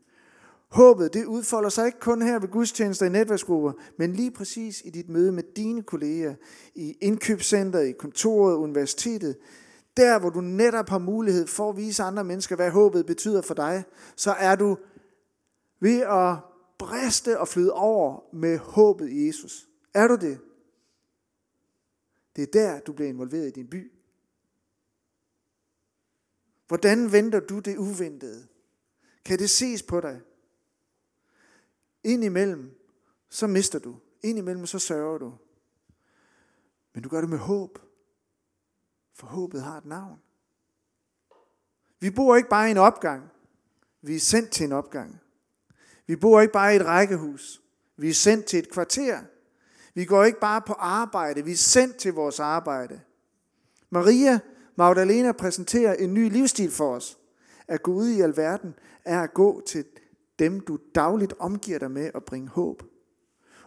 Håbet, 0.71 1.15
det 1.15 1.25
udfolder 1.25 1.69
sig 1.69 1.87
ikke 1.87 2.01
kun 2.01 2.23
her 2.23 2.39
ved 2.39 2.49
gudstjenester 2.49 3.07
i 3.07 3.09
netværksgrupper, 3.09 3.73
men 3.99 4.13
lige 4.13 4.31
præcis 4.31 4.83
i 4.85 4.91
dit 4.91 5.09
møde 5.09 5.33
med 5.33 5.43
dine 5.57 5.83
kolleger, 5.83 6.35
i 6.75 6.97
indkøbscenteret, 7.01 7.89
i 7.89 7.93
kontoret, 7.93 8.57
universitetet, 8.57 9.37
der 9.97 10.19
hvor 10.19 10.31
du 10.31 10.41
netop 10.41 10.89
har 10.89 10.99
mulighed 10.99 11.47
for 11.47 11.71
at 11.71 11.77
vise 11.77 12.03
andre 12.03 12.25
mennesker, 12.25 12.57
hvad 12.57 12.71
håbet 12.71 13.07
betyder 13.07 13.43
for 13.43 13.55
dig, 13.55 13.85
så 14.17 14.33
er 14.33 14.55
du 14.55 14.77
ved 15.81 16.01
at 16.01 16.37
briste 16.79 17.41
og 17.41 17.49
flyde 17.49 17.73
over 17.73 18.37
med 18.37 18.59
håbet 18.59 19.11
i 19.11 19.27
Jesus. 19.27 19.67
Er 19.95 20.09
du 20.09 20.17
det? 20.17 20.39
Det 22.37 22.43
er 22.43 22.53
der, 22.53 22.81
du 22.81 22.93
bliver 22.93 23.09
involveret 23.09 23.49
i 23.49 23.51
din 23.51 23.71
by. 23.71 23.93
Hvordan 26.69 27.13
venter 27.13 27.41
du 27.41 27.59
det 27.59 27.77
uventede? 27.77 28.49
Kan 29.25 29.39
det 29.39 29.51
ses 29.51 29.83
på 29.83 30.01
dig? 30.01 30.21
Indimellem, 32.05 32.79
så 33.29 33.47
mister 33.47 33.79
du. 33.79 34.01
Indimellem, 34.23 34.67
så 34.67 34.79
sørger 34.79 35.19
du. 35.19 35.35
Men 36.95 37.03
du 37.03 37.09
gør 37.09 37.21
det 37.21 37.31
med 37.31 37.39
håb. 37.39 37.79
For 39.15 39.27
håbet 39.27 39.63
har 39.63 39.79
et 39.79 39.85
navn. 39.85 40.23
Vi 42.01 42.11
bor 42.11 42.37
ikke 42.37 42.49
bare 42.49 42.69
i 42.69 42.71
en 42.71 42.77
opgang. 42.77 43.31
Vi 44.01 44.15
er 44.15 44.21
sendt 44.21 44.51
til 44.51 44.65
en 44.65 44.73
opgang. 44.73 45.21
Vi 46.07 46.17
bor 46.17 46.41
ikke 46.41 46.53
bare 46.53 46.73
i 46.73 46.77
et 46.77 46.87
rækkehus. 46.87 47.63
Vi 47.97 48.09
er 48.09 48.15
sendt 48.15 48.47
til 48.47 48.59
et 48.59 48.71
kvarter. 48.71 49.25
Vi 49.99 50.05
går 50.05 50.25
ikke 50.25 50.41
bare 50.41 50.63
på 50.67 50.73
arbejde. 50.73 51.45
Vi 51.45 51.53
er 51.53 51.57
sendt 51.57 51.97
til 51.97 52.13
vores 52.13 52.41
arbejde. 52.41 53.01
Maria 53.91 54.41
Magdalena 54.77 55.33
præsenterer 55.33 55.95
en 55.95 56.15
ny 56.15 56.31
livsstil 56.31 56.71
for 56.71 56.95
os. 56.95 57.19
At 57.69 57.83
gå 57.83 57.93
ud 57.93 58.09
i 58.09 58.21
alverden 58.21 58.75
er 59.05 59.23
at 59.23 59.35
gå 59.35 59.63
til 59.67 59.85
dem, 60.39 60.61
du 60.61 60.79
dagligt 60.95 61.35
omgiver 61.39 61.79
dig 61.79 61.91
med 61.91 62.11
at 62.15 62.25
bringe 62.25 62.49
håb. 62.49 62.83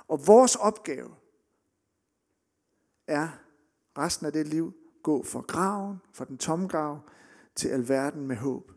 Og 0.07 0.27
vores 0.27 0.55
opgave 0.55 1.09
er 3.07 3.27
resten 3.97 4.25
af 4.25 4.33
det 4.33 4.47
liv 4.47 4.73
gå 5.03 5.23
fra 5.23 5.39
graven, 5.39 5.97
fra 6.13 6.25
den 6.25 6.37
tomme 6.37 6.67
grav, 6.67 6.99
til 7.55 7.69
alverden 7.69 8.27
med 8.27 8.35
håb. 8.35 8.71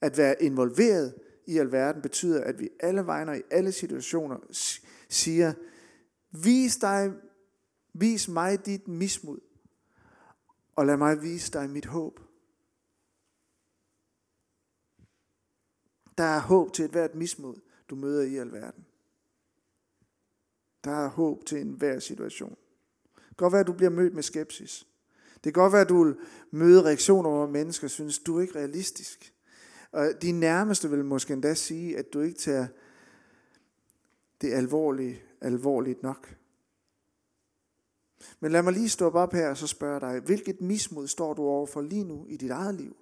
At 0.00 0.18
være 0.18 0.42
involveret 0.42 1.14
i 1.46 1.58
alverden 1.58 2.02
betyder, 2.02 2.44
at 2.44 2.60
vi 2.60 2.68
alle 2.80 3.06
vegne 3.06 3.30
og 3.30 3.38
i 3.38 3.42
alle 3.50 3.72
situationer 3.72 4.36
siger, 5.08 5.52
vis, 6.44 6.76
dig, 6.76 7.12
vis 7.92 8.28
mig 8.28 8.66
dit 8.66 8.88
mismod, 8.88 9.38
og 10.76 10.86
lad 10.86 10.96
mig 10.96 11.22
vise 11.22 11.52
dig 11.52 11.70
mit 11.70 11.86
håb. 11.86 12.20
Der 16.18 16.24
er 16.24 16.40
håb 16.40 16.72
til 16.72 16.84
et 16.84 16.90
hvert 16.90 17.14
mismod, 17.14 17.56
du 17.90 17.94
møder 17.94 18.22
i 18.22 18.36
alverden. 18.36 18.86
Der 20.84 20.90
er 20.90 21.08
håb 21.08 21.44
til 21.44 21.60
enhver 21.60 21.98
situation. 21.98 22.56
Det 23.16 23.24
kan 23.26 23.34
godt 23.36 23.52
være, 23.52 23.60
at 23.60 23.66
du 23.66 23.72
bliver 23.72 23.90
mødt 23.90 24.14
med 24.14 24.22
skepsis. 24.22 24.86
Det 25.34 25.54
kan 25.54 25.62
godt 25.62 25.72
være, 25.72 25.82
at 25.82 25.88
du 25.88 26.04
vil 26.04 26.16
møde 26.50 26.84
reaktioner 26.84 27.30
hvor 27.30 27.46
mennesker, 27.46 27.88
synes, 27.88 28.18
du 28.18 28.38
er 28.38 28.42
ikke 28.42 28.58
realistisk. 28.58 29.34
Og 29.92 30.08
de 30.22 30.32
nærmeste 30.32 30.90
vil 30.90 31.04
måske 31.04 31.32
endda 31.32 31.54
sige, 31.54 31.98
at 31.98 32.12
du 32.12 32.20
ikke 32.20 32.38
tager 32.38 32.66
det 34.40 34.52
alvorlige, 34.52 35.22
alvorligt 35.46 36.02
nok. 36.02 36.36
Men 38.40 38.52
lad 38.52 38.62
mig 38.62 38.72
lige 38.72 38.88
stå 38.88 39.10
op 39.10 39.32
her 39.32 39.50
og 39.50 39.56
så 39.56 39.66
spørge 39.66 40.00
dig, 40.00 40.20
hvilket 40.20 40.60
mismod 40.60 41.06
står 41.06 41.34
du 41.34 41.42
overfor 41.42 41.80
lige 41.80 42.04
nu 42.04 42.26
i 42.26 42.36
dit 42.36 42.50
eget 42.50 42.74
liv? 42.74 42.96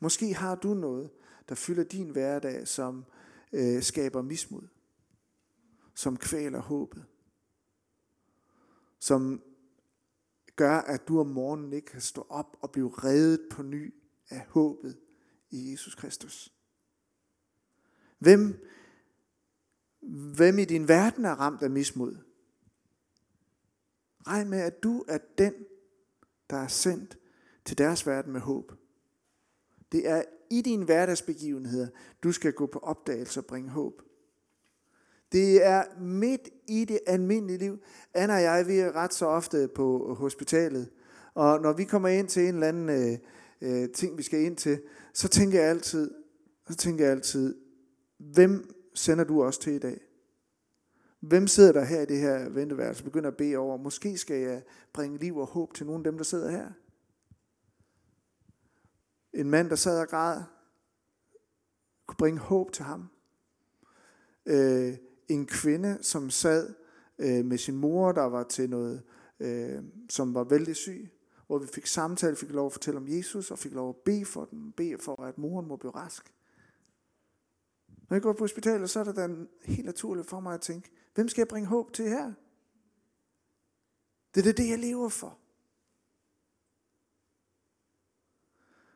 Måske 0.00 0.34
har 0.34 0.54
du 0.54 0.74
noget, 0.74 1.10
der 1.48 1.54
fylder 1.54 1.84
din 1.84 2.10
hverdag, 2.10 2.68
som 2.68 3.04
øh, 3.52 3.82
skaber 3.82 4.22
mismod, 4.22 4.68
som 5.94 6.16
kvæler 6.16 6.60
håbet, 6.60 7.04
som 8.98 9.42
gør, 10.56 10.78
at 10.78 11.08
du 11.08 11.20
om 11.20 11.26
morgenen 11.26 11.72
ikke 11.72 11.86
kan 11.86 12.00
stå 12.00 12.26
op 12.28 12.56
og 12.60 12.70
blive 12.70 12.90
reddet 12.90 13.40
på 13.50 13.62
ny 13.62 13.94
af 14.30 14.46
håbet 14.48 14.98
i 15.50 15.70
Jesus 15.70 15.94
Kristus. 15.94 16.52
Hvem, 18.18 18.64
hvem 20.36 20.58
i 20.58 20.64
din 20.64 20.88
verden 20.88 21.24
er 21.24 21.34
ramt 21.34 21.62
af 21.62 21.70
mismod? 21.70 22.16
Regn 24.26 24.50
med, 24.50 24.60
at 24.60 24.82
du 24.82 25.04
er 25.08 25.18
den, 25.38 25.54
der 26.50 26.56
er 26.56 26.68
sendt 26.68 27.18
til 27.64 27.78
deres 27.78 28.06
verden 28.06 28.32
med 28.32 28.40
håb. 28.40 28.72
Det 29.92 30.08
er 30.08 30.22
i 30.50 30.62
dine 30.62 30.84
hverdagsbegivenheder, 30.84 31.88
du 32.22 32.32
skal 32.32 32.52
gå 32.52 32.66
på 32.66 32.78
opdagelse 32.78 33.40
og 33.40 33.46
bringe 33.46 33.70
håb. 33.70 34.02
Det 35.32 35.66
er 35.66 36.00
midt 36.00 36.48
i 36.68 36.84
det 36.84 36.98
almindelige 37.06 37.58
liv. 37.58 37.78
Anna 38.14 38.34
og 38.34 38.42
jeg, 38.42 38.66
vi 38.66 38.78
er 38.78 38.92
ret 38.92 39.14
så 39.14 39.26
ofte 39.26 39.68
på 39.74 40.14
hospitalet. 40.14 40.90
Og 41.34 41.60
når 41.60 41.72
vi 41.72 41.84
kommer 41.84 42.08
ind 42.08 42.28
til 42.28 42.42
en 42.48 42.54
eller 42.54 42.68
anden 42.68 42.88
øh, 42.88 43.18
øh, 43.60 43.88
ting, 43.88 44.18
vi 44.18 44.22
skal 44.22 44.40
ind 44.40 44.56
til, 44.56 44.82
så 45.14 45.28
tænker 45.28 45.60
jeg 45.60 45.70
altid, 45.70 46.10
så 46.68 46.76
tænker 46.76 47.04
jeg 47.04 47.12
altid, 47.12 47.56
hvem 48.18 48.74
sender 48.94 49.24
du 49.24 49.44
os 49.44 49.58
til 49.58 49.72
i 49.72 49.78
dag? 49.78 50.00
Hvem 51.20 51.46
sidder 51.46 51.72
der 51.72 51.84
her 51.84 52.00
i 52.00 52.06
det 52.06 52.18
her 52.18 52.48
venteværelse 52.48 53.00
og 53.00 53.04
begynder 53.04 53.30
at 53.30 53.36
bede 53.36 53.56
over, 53.56 53.76
måske 53.76 54.18
skal 54.18 54.36
jeg 54.36 54.62
bringe 54.92 55.18
liv 55.18 55.36
og 55.36 55.46
håb 55.46 55.74
til 55.74 55.86
nogle 55.86 56.00
af 56.00 56.04
dem, 56.04 56.16
der 56.16 56.24
sidder 56.24 56.50
her? 56.50 56.70
En 59.32 59.50
mand, 59.50 59.70
der 59.70 59.76
sad 59.76 60.00
og 60.00 60.08
græd, 60.08 60.42
kunne 62.06 62.16
bringe 62.16 62.40
håb 62.40 62.72
til 62.72 62.84
ham. 62.84 63.08
Øh, 64.46 64.96
en 65.28 65.46
kvinde, 65.46 65.98
som 66.00 66.30
sad 66.30 66.74
øh, 67.18 67.44
med 67.44 67.58
sin 67.58 67.76
mor, 67.76 68.12
der 68.12 68.22
var 68.22 68.42
til 68.42 68.70
noget, 68.70 69.02
øh, 69.40 69.82
som 70.10 70.34
var 70.34 70.44
vældig 70.44 70.76
syg, 70.76 71.10
hvor 71.46 71.58
vi 71.58 71.66
fik 71.66 71.86
samtale, 71.86 72.36
fik 72.36 72.50
lov 72.50 72.66
at 72.66 72.72
fortælle 72.72 73.00
om 73.00 73.08
Jesus, 73.08 73.50
og 73.50 73.58
fik 73.58 73.72
lov 73.72 73.88
at 73.88 73.96
bede 73.96 74.24
for 74.24 74.44
den, 74.44 74.72
bede 74.72 74.98
for, 74.98 75.22
at 75.22 75.38
moren 75.38 75.68
må 75.68 75.76
blive 75.76 75.94
rask. 75.94 76.34
Når 78.14 78.16
jeg 78.16 78.22
går 78.22 78.32
på 78.32 78.44
hospitalet, 78.44 78.90
så 78.90 79.00
er 79.00 79.04
det 79.04 79.16
da 79.16 79.28
helt 79.62 79.84
naturligt 79.84 80.28
for 80.28 80.40
mig 80.40 80.54
at 80.54 80.60
tænke, 80.60 80.90
hvem 81.14 81.28
skal 81.28 81.40
jeg 81.40 81.48
bringe 81.48 81.68
håb 81.68 81.92
til 81.92 82.08
her? 82.08 82.32
Det 84.34 84.46
er 84.46 84.52
det, 84.52 84.68
jeg 84.68 84.78
lever 84.78 85.08
for. 85.08 85.38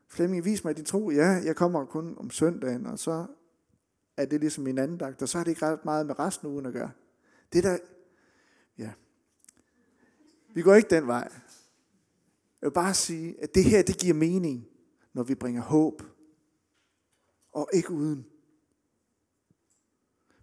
Flemming, 0.09 0.45
vis 0.45 0.65
mig 0.65 0.77
din 0.77 0.85
tro. 0.85 1.11
Ja, 1.11 1.27
jeg 1.27 1.57
kommer 1.57 1.85
kun 1.85 2.19
om 2.19 2.31
søndagen, 2.31 2.87
og 2.87 2.99
så 2.99 3.27
er 4.17 4.25
det 4.25 4.41
ligesom 4.41 4.65
min 4.65 4.79
anden 4.79 4.99
dag, 4.99 5.23
og 5.23 5.29
så 5.29 5.39
har 5.39 5.45
det 5.45 5.51
ikke 5.51 5.67
ret 5.67 5.85
meget 5.85 6.07
med 6.07 6.19
resten 6.19 6.47
af 6.47 6.51
ugen 6.51 6.67
at 6.67 6.73
gøre. 6.73 6.91
Det 7.53 7.65
der, 7.65 7.79
ja. 8.79 8.93
Vi 10.55 10.63
går 10.63 10.75
ikke 10.75 10.91
den 10.91 11.07
vej. 11.07 11.29
Jeg 12.61 12.67
vil 12.67 12.75
bare 12.75 12.95
sige, 12.95 13.43
at 13.43 13.55
det 13.55 13.65
her, 13.65 13.83
det 13.83 13.99
giver 13.99 14.15
mening, 14.15 14.69
når 15.13 15.23
vi 15.23 15.35
bringer 15.35 15.63
håb, 15.63 16.03
og 17.53 17.71
ikke 17.73 17.91
uden. 17.91 18.27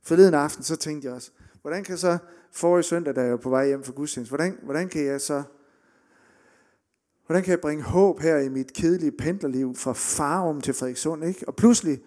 Forleden 0.05 0.33
aften, 0.33 0.63
så 0.63 0.75
tænkte 0.75 1.07
jeg 1.07 1.15
også, 1.15 1.31
hvordan 1.61 1.83
kan 1.83 1.91
jeg 1.91 1.99
så, 1.99 2.17
forrige 2.51 2.83
søndag, 2.83 3.15
da 3.15 3.21
jeg 3.21 3.31
var 3.31 3.37
på 3.37 3.49
vej 3.49 3.67
hjem 3.67 3.83
fra 3.83 3.93
gudstjeneste, 3.93 4.29
hvordan, 4.29 4.57
hvordan 4.63 4.89
kan 4.89 5.05
jeg 5.05 5.21
så, 5.21 5.43
hvordan 7.25 7.43
kan 7.43 7.51
jeg 7.51 7.59
bringe 7.59 7.83
håb 7.83 8.19
her 8.19 8.37
i 8.37 8.49
mit 8.49 8.73
kedelige 8.73 9.11
pendlerliv 9.11 9.75
fra 9.75 9.93
Farum 9.93 10.61
til 10.61 10.73
Frederikssund, 10.73 11.23
ikke? 11.23 11.47
Og 11.47 11.55
pludselig, 11.55 11.99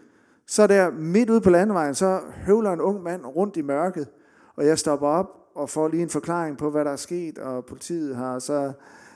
så 0.46 0.66
der 0.66 0.90
midt 0.90 1.30
ude 1.30 1.40
på 1.40 1.50
landevejen, 1.50 1.94
så 1.94 2.20
høvler 2.46 2.72
en 2.72 2.80
ung 2.80 3.02
mand 3.02 3.26
rundt 3.26 3.56
i 3.56 3.62
mørket, 3.62 4.08
og 4.56 4.66
jeg 4.66 4.78
stopper 4.78 5.08
op 5.08 5.26
og 5.54 5.70
får 5.70 5.88
lige 5.88 6.02
en 6.02 6.10
forklaring 6.10 6.58
på, 6.58 6.70
hvad 6.70 6.84
der 6.84 6.90
er 6.90 6.96
sket, 6.96 7.38
og 7.38 7.64
politiet 7.64 8.16
har 8.16 8.38
så 8.38 8.72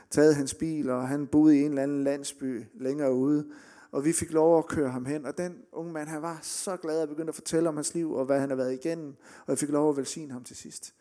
taget 0.09 0.35
hans 0.35 0.53
bil, 0.53 0.89
og 0.89 1.07
han 1.07 1.27
boede 1.27 1.57
i 1.57 1.61
en 1.61 1.69
eller 1.69 1.83
anden 1.83 2.03
landsby 2.03 2.63
længere 2.79 3.13
ude, 3.13 3.45
og 3.93 4.05
vi 4.05 4.13
fik 4.13 4.31
lov 4.31 4.57
at 4.57 4.67
køre 4.67 4.89
ham 4.89 5.05
hen, 5.05 5.25
og 5.25 5.37
den 5.37 5.55
unge 5.71 5.93
mand, 5.93 6.09
han 6.09 6.21
var 6.21 6.39
så 6.41 6.77
glad 6.77 7.01
at 7.01 7.09
begynde 7.09 7.29
at 7.29 7.35
fortælle 7.35 7.69
om 7.69 7.75
hans 7.75 7.93
liv, 7.93 8.13
og 8.13 8.25
hvad 8.25 8.39
han 8.39 8.49
har 8.49 8.55
været 8.55 8.73
igennem, 8.73 9.15
og 9.45 9.47
jeg 9.47 9.57
fik 9.57 9.69
lov 9.69 9.89
at 9.89 9.97
velsigne 9.97 10.33
ham 10.33 10.43
til 10.43 10.55
sidst, 10.55 10.93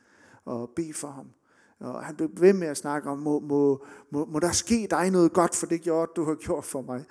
og 0.44 0.70
bede 0.76 0.94
for 0.94 1.09
ham. 1.09 1.26
Og 1.81 2.05
han 2.05 2.16
blev 2.16 2.31
ved 2.37 2.52
med 2.52 2.68
at 2.68 2.76
snakke 2.76 3.11
om, 3.11 3.18
må, 3.18 3.40
må, 3.40 3.85
må, 4.11 4.24
må 4.24 4.38
der 4.38 4.52
ske 4.52 4.87
dig 4.90 5.11
noget 5.11 5.33
godt 5.33 5.55
for 5.55 5.66
det 5.66 5.83
gjort, 5.83 6.16
du 6.16 6.24
har 6.24 6.35
gjort 6.35 6.64
for 6.64 6.81
mig. 6.81 7.05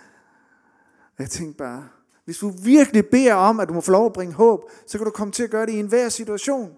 Og 1.18 1.20
jeg 1.20 1.30
tænkte 1.30 1.58
bare, 1.58 1.90
hvis 2.26 2.38
du 2.38 2.50
virkelig 2.50 3.06
beder 3.12 3.34
om, 3.34 3.60
at 3.60 3.70
du 3.70 3.74
må 3.74 3.82
få 3.82 3.92
lov 3.92 4.06
at 4.06 4.14
bringe 4.14 4.34
håb, 4.34 4.72
så 4.88 4.98
kan 4.98 5.06
du 5.06 5.12
komme 5.12 5.32
til 5.32 5.44
at 5.44 5.50
gøre 5.50 5.66
det 5.66 5.72
i 5.72 5.80
enhver 5.80 6.10
situation. 6.10 6.78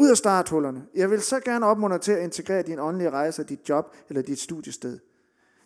Ud 0.00 0.08
af 0.08 0.16
starthullerne. 0.16 0.86
Jeg 0.94 1.10
vil 1.10 1.22
så 1.22 1.40
gerne 1.40 1.66
opmuntre 1.66 1.98
til 1.98 2.12
at 2.12 2.22
integrere 2.22 2.62
din 2.62 2.78
åndelige 2.78 3.10
rejse, 3.10 3.44
dit 3.44 3.68
job 3.68 3.94
eller 4.08 4.22
dit 4.22 4.38
studiested. 4.38 4.98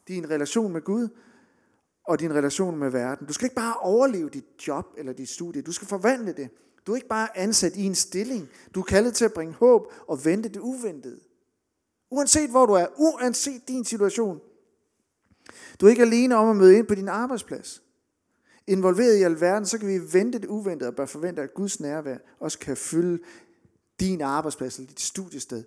Din 0.09 0.31
relation 0.31 0.73
med 0.73 0.81
Gud 0.81 1.09
og 2.09 2.21
din 2.21 2.35
relation 2.35 2.79
med 2.79 2.91
verden. 2.91 3.27
Du 3.27 3.33
skal 3.33 3.45
ikke 3.45 3.57
bare 3.57 3.77
overleve 3.77 4.31
dit 4.31 4.45
job 4.69 4.87
eller 4.99 5.13
dit 5.13 5.29
studie. 5.29 5.63
Du 5.63 5.73
skal 5.73 5.89
forvandle 5.89 6.33
det. 6.33 6.51
Du 6.87 6.93
er 6.93 6.97
ikke 6.97 7.09
bare 7.09 7.39
ansat 7.39 7.77
i 7.77 7.85
en 7.85 7.95
stilling. 7.95 8.49
Du 8.75 8.81
er 8.81 8.85
kaldet 8.85 9.15
til 9.15 9.25
at 9.25 9.33
bringe 9.33 9.55
håb 9.55 9.93
og 10.09 10.25
vente 10.25 10.49
det 10.49 10.61
uventede. 10.61 11.21
Uanset 12.11 12.51
hvor 12.51 12.67
du 12.67 12.73
er, 12.73 12.87
uanset 12.97 13.69
din 13.69 13.85
situation. 13.85 14.41
Du 15.81 15.87
er 15.87 15.91
ikke 15.91 16.03
alene 16.03 16.37
om 16.37 16.51
at 16.51 16.57
møde 16.57 16.79
ind 16.79 16.87
på 16.87 16.95
din 16.95 17.09
arbejdsplads. 17.09 17.83
Involveret 18.67 19.17
i 19.17 19.23
alverden, 19.23 19.67
så 19.67 19.79
kan 19.79 19.89
vi 19.89 20.13
vente 20.13 20.39
det 20.39 20.49
uventede 20.49 20.89
og 20.91 20.97
bør 20.97 21.07
forvente, 21.07 21.43
at 21.43 21.55
Guds 21.55 21.81
nærvær 21.81 22.17
også 22.41 22.59
kan 22.59 22.77
fylde 22.77 23.23
din 24.01 24.21
arbejdsplads 24.21 24.77
eller 24.77 24.89
dit 24.89 25.01
studiested. 25.01 25.65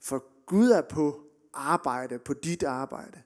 For 0.00 0.46
Gud 0.46 0.70
er 0.70 0.82
på 0.82 1.20
arbejde, 1.54 2.18
på 2.18 2.34
dit 2.34 2.62
arbejde. 2.62 3.22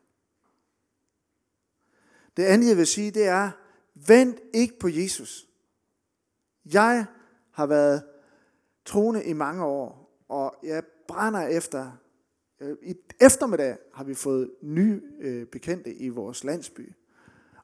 Det 2.37 2.43
andet, 2.43 2.69
jeg 2.69 2.77
vil 2.77 2.87
sige, 2.87 3.11
det 3.11 3.27
er, 3.27 3.51
vent 3.95 4.41
ikke 4.55 4.79
på 4.79 4.89
Jesus. 4.89 5.49
Jeg 6.65 7.07
har 7.51 7.67
været 7.67 8.05
troende 8.85 9.25
i 9.25 9.33
mange 9.33 9.65
år, 9.65 10.23
og 10.29 10.55
jeg 10.63 10.85
brænder 11.09 11.41
efter. 11.41 11.93
Øh, 12.61 12.77
I 12.83 12.95
eftermiddag 13.21 13.79
har 13.95 14.05
vi 14.05 14.15
fået 14.15 14.51
nye 14.63 15.03
øh, 15.21 15.47
bekendte 15.47 15.95
i 15.95 16.09
vores 16.09 16.45
landsby, 16.45 16.93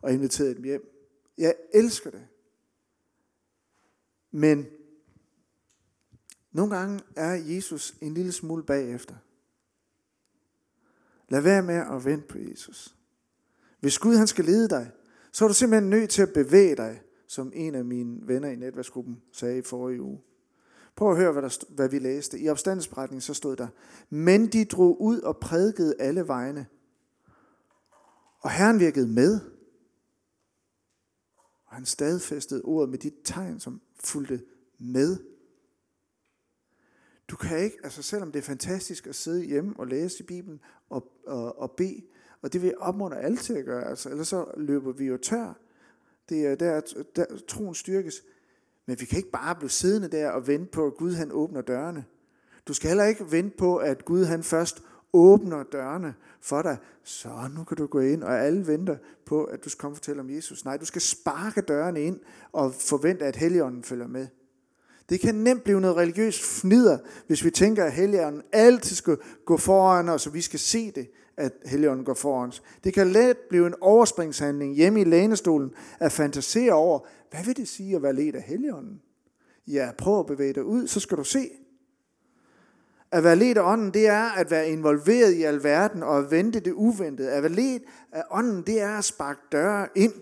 og 0.01 0.13
inviteret 0.13 0.57
dem 0.57 0.65
hjem. 0.65 0.95
Jeg 1.39 1.55
elsker 1.75 2.11
det. 2.11 2.27
Men 4.31 4.67
nogle 6.53 6.77
gange 6.77 7.01
er 7.17 7.33
Jesus 7.35 7.97
en 8.01 8.15
lille 8.15 8.33
smule 8.33 8.63
bagefter. 8.63 9.15
Lad 11.29 11.41
være 11.41 11.63
med 11.63 11.75
at 11.75 12.05
vente 12.05 12.27
på 12.27 12.39
Jesus. 12.39 12.98
Hvis 13.81 13.99
Gud 13.99 14.17
han 14.17 14.27
skal 14.27 14.45
lede 14.45 14.69
dig, 14.69 14.91
så 15.33 15.45
er 15.45 15.49
du 15.49 15.55
simpelthen 15.55 15.91
nødt 15.91 16.11
til 16.11 16.23
at 16.23 16.33
bevæge 16.33 16.77
dig, 16.77 17.03
som 17.27 17.53
en 17.55 17.75
af 17.75 17.85
mine 17.85 18.29
venner 18.29 18.49
i 18.49 18.57
netværksgruppen 18.57 19.23
sagde 19.33 19.59
i 19.59 19.63
forrige 19.63 20.03
uge. 20.03 20.21
Prøv 20.97 21.11
at 21.11 21.17
høre, 21.17 21.33
hvad, 21.33 21.43
der, 21.43 21.65
hvad 21.69 21.89
vi 21.89 21.99
læste. 21.99 22.39
I 22.39 22.49
opstandelsberetningen 22.49 23.21
så 23.21 23.35
stod 23.35 23.57
der, 23.57 23.69
men 24.11 24.47
de 24.47 24.65
drog 24.65 25.03
ud 25.03 25.21
og 25.21 25.37
prædikede 25.37 25.95
alle 25.99 26.29
vegne. 26.29 26.67
Og 28.41 28.51
Herren 28.51 28.81
virkede 28.81 29.09
med. 29.09 29.41
Og 31.67 31.75
han 31.75 31.87
stadfæstede 31.87 32.63
ordet 32.63 32.91
med 32.91 32.99
de 32.99 33.11
tegn, 33.25 33.61
som 33.61 33.81
fulgte 34.01 34.43
med. 34.79 35.17
Du 37.29 37.37
kan 37.37 37.59
ikke, 37.59 37.77
altså 37.85 38.03
selvom 38.03 38.33
det 38.33 38.39
er 38.39 38.43
fantastisk 38.43 39.07
at 39.07 39.15
sidde 39.15 39.45
hjemme 39.45 39.75
og 39.79 39.87
læse 39.87 40.23
i 40.23 40.27
Bibelen 40.27 40.61
og, 40.89 41.13
og, 41.27 41.59
og 41.59 41.71
bede, 41.71 42.03
og 42.43 42.53
det 42.53 42.63
vil 42.63 42.69
jeg 42.69 42.79
opmuntre 42.79 43.21
alle 43.21 43.37
til 43.37 43.53
at 43.53 43.65
gøre, 43.65 43.89
altså, 43.89 44.09
ellers 44.09 44.29
så 44.29 44.45
løber 44.57 44.93
vi 44.93 45.05
jo 45.05 45.17
tør. 45.17 45.53
Det 46.29 46.47
er 46.47 46.55
der, 46.55 46.81
der 47.17 47.25
troen 47.49 47.75
styrkes. 47.75 48.23
Men 48.87 49.01
vi 49.01 49.05
kan 49.05 49.17
ikke 49.17 49.31
bare 49.31 49.55
blive 49.55 49.71
siddende 49.71 50.09
der 50.09 50.31
og 50.31 50.47
vente 50.47 50.71
på, 50.73 50.87
at 50.87 50.95
Gud 50.95 51.13
han 51.13 51.33
åbner 51.33 51.61
dørene. 51.61 52.05
Du 52.69 52.73
skal 52.73 52.89
heller 52.89 53.05
ikke 53.05 53.33
vente 53.33 53.57
på, 53.57 53.77
at 53.77 54.05
Gud 54.05 54.25
han 54.25 54.43
først 54.43 54.83
åbner 55.13 55.63
dørene 55.63 56.15
for 56.41 56.63
dig. 56.63 56.77
Så 57.03 57.29
nu 57.57 57.65
kan 57.65 57.77
du 57.77 57.87
gå 57.87 58.01
ind, 58.01 58.23
og 58.23 58.41
alle 58.41 58.67
venter 58.67 58.97
på, 59.25 59.45
at 59.45 59.65
du 59.65 59.69
skal 59.69 59.81
komme 59.81 59.93
og 59.93 59.97
fortælle 59.97 60.21
om 60.21 60.31
Jesus. 60.31 60.65
Nej, 60.65 60.77
du 60.77 60.85
skal 60.85 61.03
sparke 61.03 61.61
dørene 61.61 62.03
ind 62.03 62.21
og 62.53 62.75
forvente, 62.75 63.25
at 63.25 63.37
Helligånden 63.37 63.83
følger 63.83 64.07
med. 64.07 64.27
Det 65.09 65.21
kan 65.21 65.35
nemt 65.35 65.65
blive 65.65 65.81
noget 65.81 65.97
religiøst 65.97 66.43
fnider, 66.43 66.99
hvis 67.27 67.45
vi 67.45 67.51
tænker, 67.51 67.85
at 67.85 67.93
Helligånden 67.93 68.43
altid 68.53 68.97
skal 68.97 69.17
gå 69.45 69.57
foran 69.57 70.09
os, 70.09 70.27
og 70.27 70.35
vi 70.35 70.41
skal 70.41 70.59
se 70.59 70.91
det, 70.91 71.11
at 71.39 71.53
Helligånden 71.67 72.05
går 72.05 72.15
foran 72.15 72.49
os. 72.49 72.63
Det 72.85 72.95
kan 72.95 73.07
let 73.07 73.37
blive 73.49 73.67
en 73.67 73.75
overspringshandling 73.81 74.75
hjemme 74.77 75.01
i 75.01 75.05
lænestolen 75.05 75.71
at 76.01 76.13
fantasere 76.13 76.73
over, 76.73 76.99
hvad 77.31 77.45
vil 77.45 77.57
det 77.57 77.69
sige 77.69 77.97
at 77.97 78.03
være 78.03 78.13
ledt 78.13 78.37
af 78.37 78.43
Helligånden? 78.43 79.01
Ja, 79.67 79.91
prøv 79.99 80.21
at 80.21 80.27
bevæge 80.27 80.53
dig 80.53 80.65
ud, 80.65 80.87
så 80.87 81.01
skal 81.01 81.17
du 81.17 81.25
se. 81.25 81.51
At 83.13 83.25
være 83.25 83.37
ledt 83.37 83.59
af 83.59 83.73
ånden, 83.73 83.95
det 83.95 84.09
er 84.09 84.39
at 84.39 84.51
være 84.51 84.69
involveret 84.69 85.33
i 85.33 85.43
alverden 85.43 86.03
og 86.03 86.19
at 86.19 86.31
vente 86.31 86.61
det 86.61 86.73
uventede. 86.73 87.31
At 87.31 87.43
være 87.43 87.53
ledt 87.53 87.83
af 88.13 88.23
ånden, 88.31 88.63
det 88.63 88.81
er 88.81 88.99
at 88.99 89.05
sparke 89.05 89.41
døre 89.53 89.89
ind. 89.95 90.13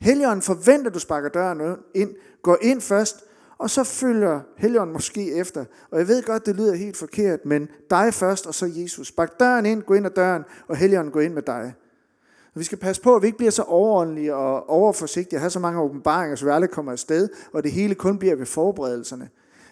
Helligånden 0.00 0.42
forventer, 0.42 0.86
at 0.86 0.94
du 0.94 0.98
sparker 0.98 1.28
døren 1.28 1.76
ind. 1.94 2.14
Gå 2.42 2.56
ind 2.62 2.80
først, 2.80 3.24
og 3.58 3.70
så 3.70 3.84
følger 3.84 4.40
Helligånden 4.56 4.92
måske 4.92 5.34
efter. 5.34 5.64
Og 5.90 5.98
jeg 5.98 6.08
ved 6.08 6.22
godt, 6.22 6.46
det 6.46 6.56
lyder 6.56 6.74
helt 6.74 6.96
forkert, 6.96 7.44
men 7.44 7.68
dig 7.90 8.14
først, 8.14 8.46
og 8.46 8.54
så 8.54 8.70
Jesus. 8.76 9.12
Bak 9.12 9.40
døren 9.40 9.66
ind, 9.66 9.82
gå 9.82 9.94
ind 9.94 10.06
ad 10.06 10.10
døren, 10.10 10.42
og 10.68 10.76
Helligånden 10.76 11.12
gå 11.12 11.20
ind 11.20 11.34
med 11.34 11.42
dig. 11.42 11.74
Og 12.54 12.60
vi 12.60 12.64
skal 12.64 12.78
passe 12.78 13.02
på, 13.02 13.16
at 13.16 13.22
vi 13.22 13.26
ikke 13.26 13.38
bliver 13.38 13.50
så 13.50 13.62
overordentlige 13.62 14.34
og 14.34 14.70
overforsigtige, 14.70 15.36
og 15.36 15.40
have 15.40 15.50
så 15.50 15.60
mange 15.60 15.80
åbenbaringer, 15.80 16.36
så 16.36 16.44
vi 16.44 16.50
aldrig 16.50 16.70
kommer 16.70 16.92
afsted, 16.92 17.28
og 17.52 17.62
det 17.62 17.72
hele 17.72 17.94
kun 17.94 18.18
bliver 18.18 18.34
ved 18.34 18.46
forberedelserne. 18.46 19.28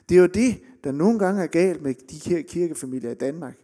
Det 0.09 0.17
er 0.17 0.21
jo 0.21 0.27
det, 0.27 0.61
der 0.85 0.93
nogle 0.93 1.19
gange 1.19 1.43
er 1.43 1.47
galt 1.47 1.83
med 1.83 1.95
de 1.95 2.31
her 2.31 2.43
kirkefamilier 2.43 3.11
i 3.11 3.15
Danmark. 3.15 3.55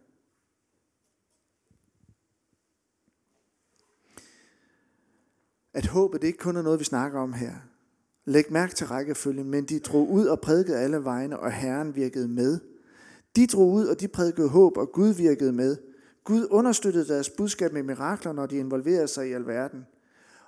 at 5.79 5.87
håbet 5.87 6.21
det 6.23 6.27
ikke 6.27 6.39
kun 6.39 6.57
er 6.57 6.63
noget, 6.63 6.81
vi 6.81 6.85
snakker 6.85 7.21
om 7.21 7.33
her. 7.33 7.55
Læg 8.29 8.53
mærke 8.53 8.75
til 8.75 8.87
rækkefølgen, 8.87 9.51
men 9.51 9.65
de 9.65 9.79
drog 9.79 10.11
ud 10.11 10.27
og 10.27 10.41
prædikede 10.41 10.79
alle 10.79 11.05
vegne, 11.05 11.39
og 11.39 11.53
Herren 11.53 11.97
virkede 11.97 12.29
med. 12.29 12.59
De 13.37 13.47
drog 13.47 13.73
ud, 13.73 13.87
og 13.87 14.01
de 14.01 14.09
prædikede 14.09 14.49
håb, 14.49 14.77
og 14.77 14.93
Gud 14.93 15.09
virkede 15.09 15.53
med. 15.53 15.77
Gud 16.25 16.47
understøttede 16.51 17.09
deres 17.09 17.31
budskab 17.31 17.73
med 17.73 17.83
mirakler, 17.83 18.33
når 18.33 18.47
de 18.47 18.57
involverede 18.57 19.09
sig 19.09 19.29
i 19.29 19.33
alverden. 19.33 19.87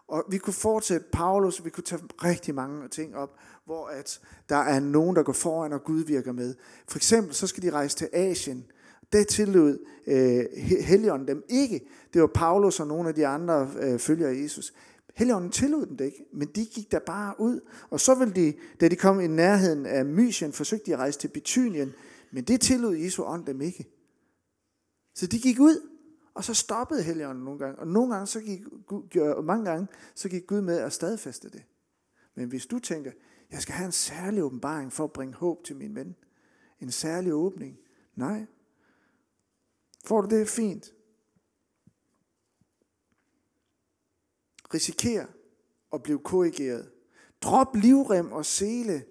Og 0.08 0.24
vi 0.30 0.38
kunne 0.38 0.54
fortsætte 0.54 1.06
Paulus, 1.12 1.64
vi 1.64 1.70
kunne 1.70 1.84
tage 1.84 2.02
rigtig 2.24 2.54
mange 2.54 2.88
ting 2.88 3.16
op, 3.16 3.30
hvor 3.64 3.86
at 3.86 4.20
der 4.48 4.56
er 4.56 4.80
nogen, 4.80 5.16
der 5.16 5.22
går 5.22 5.32
foran, 5.32 5.72
og 5.72 5.84
Gud 5.84 6.04
virker 6.04 6.32
med. 6.32 6.54
For 6.88 6.98
eksempel 6.98 7.34
så 7.34 7.46
skal 7.46 7.62
de 7.62 7.70
rejse 7.70 7.96
til 7.96 8.08
Asien. 8.12 8.64
Det 9.12 9.28
tillod 9.28 9.78
øh, 10.06 10.44
Helligånden 10.80 11.28
dem 11.28 11.44
ikke. 11.48 11.80
Det 12.14 12.20
var 12.20 12.30
Paulus 12.34 12.80
og 12.80 12.86
nogle 12.86 13.08
af 13.08 13.14
de 13.14 13.26
andre 13.26 13.70
øh, 13.80 13.98
følgere 13.98 14.30
af 14.30 14.42
Jesus. 14.42 14.72
Helligånden 15.14 15.50
tillod 15.50 15.86
dem 15.86 15.96
det 15.96 16.04
ikke, 16.04 16.26
men 16.32 16.48
de 16.48 16.66
gik 16.66 16.90
der 16.90 16.98
bare 16.98 17.34
ud. 17.38 17.60
Og 17.90 18.00
så 18.00 18.14
ville 18.14 18.34
de, 18.34 18.54
da 18.80 18.88
de 18.88 18.96
kom 18.96 19.20
i 19.20 19.26
nærheden 19.26 19.86
af 19.86 20.04
Mysien, 20.04 20.52
forsøgte 20.52 20.86
de 20.86 20.92
at 20.92 20.98
rejse 20.98 21.18
til 21.18 21.28
Bithynien, 21.28 21.92
men 22.30 22.44
det 22.44 22.60
tillod 22.60 22.96
Jesu 22.96 23.24
ånd 23.24 23.46
dem 23.46 23.60
ikke. 23.60 23.88
Så 25.14 25.26
de 25.26 25.38
gik 25.38 25.60
ud, 25.60 25.88
og 26.34 26.44
så 26.44 26.54
stoppede 26.54 27.02
Helligånden 27.02 27.44
nogle 27.44 27.58
gange. 27.58 27.78
Og 27.78 27.86
nogle 27.86 28.12
gange, 28.14 28.26
så 28.26 28.40
gik, 28.40 28.66
og 29.16 29.44
mange 29.44 29.64
gange, 29.64 29.86
så 30.14 30.28
gik 30.28 30.46
Gud 30.46 30.60
med 30.60 30.78
at 30.78 30.92
stadfæste 30.92 31.50
det. 31.50 31.62
Men 32.34 32.48
hvis 32.48 32.66
du 32.66 32.78
tænker, 32.78 33.12
jeg 33.50 33.62
skal 33.62 33.74
have 33.74 33.86
en 33.86 33.92
særlig 33.92 34.42
åbenbaring 34.42 34.92
for 34.92 35.04
at 35.04 35.12
bringe 35.12 35.34
håb 35.34 35.64
til 35.64 35.76
min 35.76 35.94
ven, 35.94 36.16
en 36.80 36.90
særlig 36.90 37.34
åbning, 37.34 37.78
nej. 38.16 38.46
Får 40.04 40.20
du 40.20 40.36
det 40.36 40.48
fint? 40.48 40.92
Risikere 44.74 45.26
at 45.92 46.02
blive 46.02 46.18
korrigeret. 46.18 46.90
Drop 47.42 47.76
livrem 47.76 48.32
og 48.32 48.46
sele. 48.46 49.04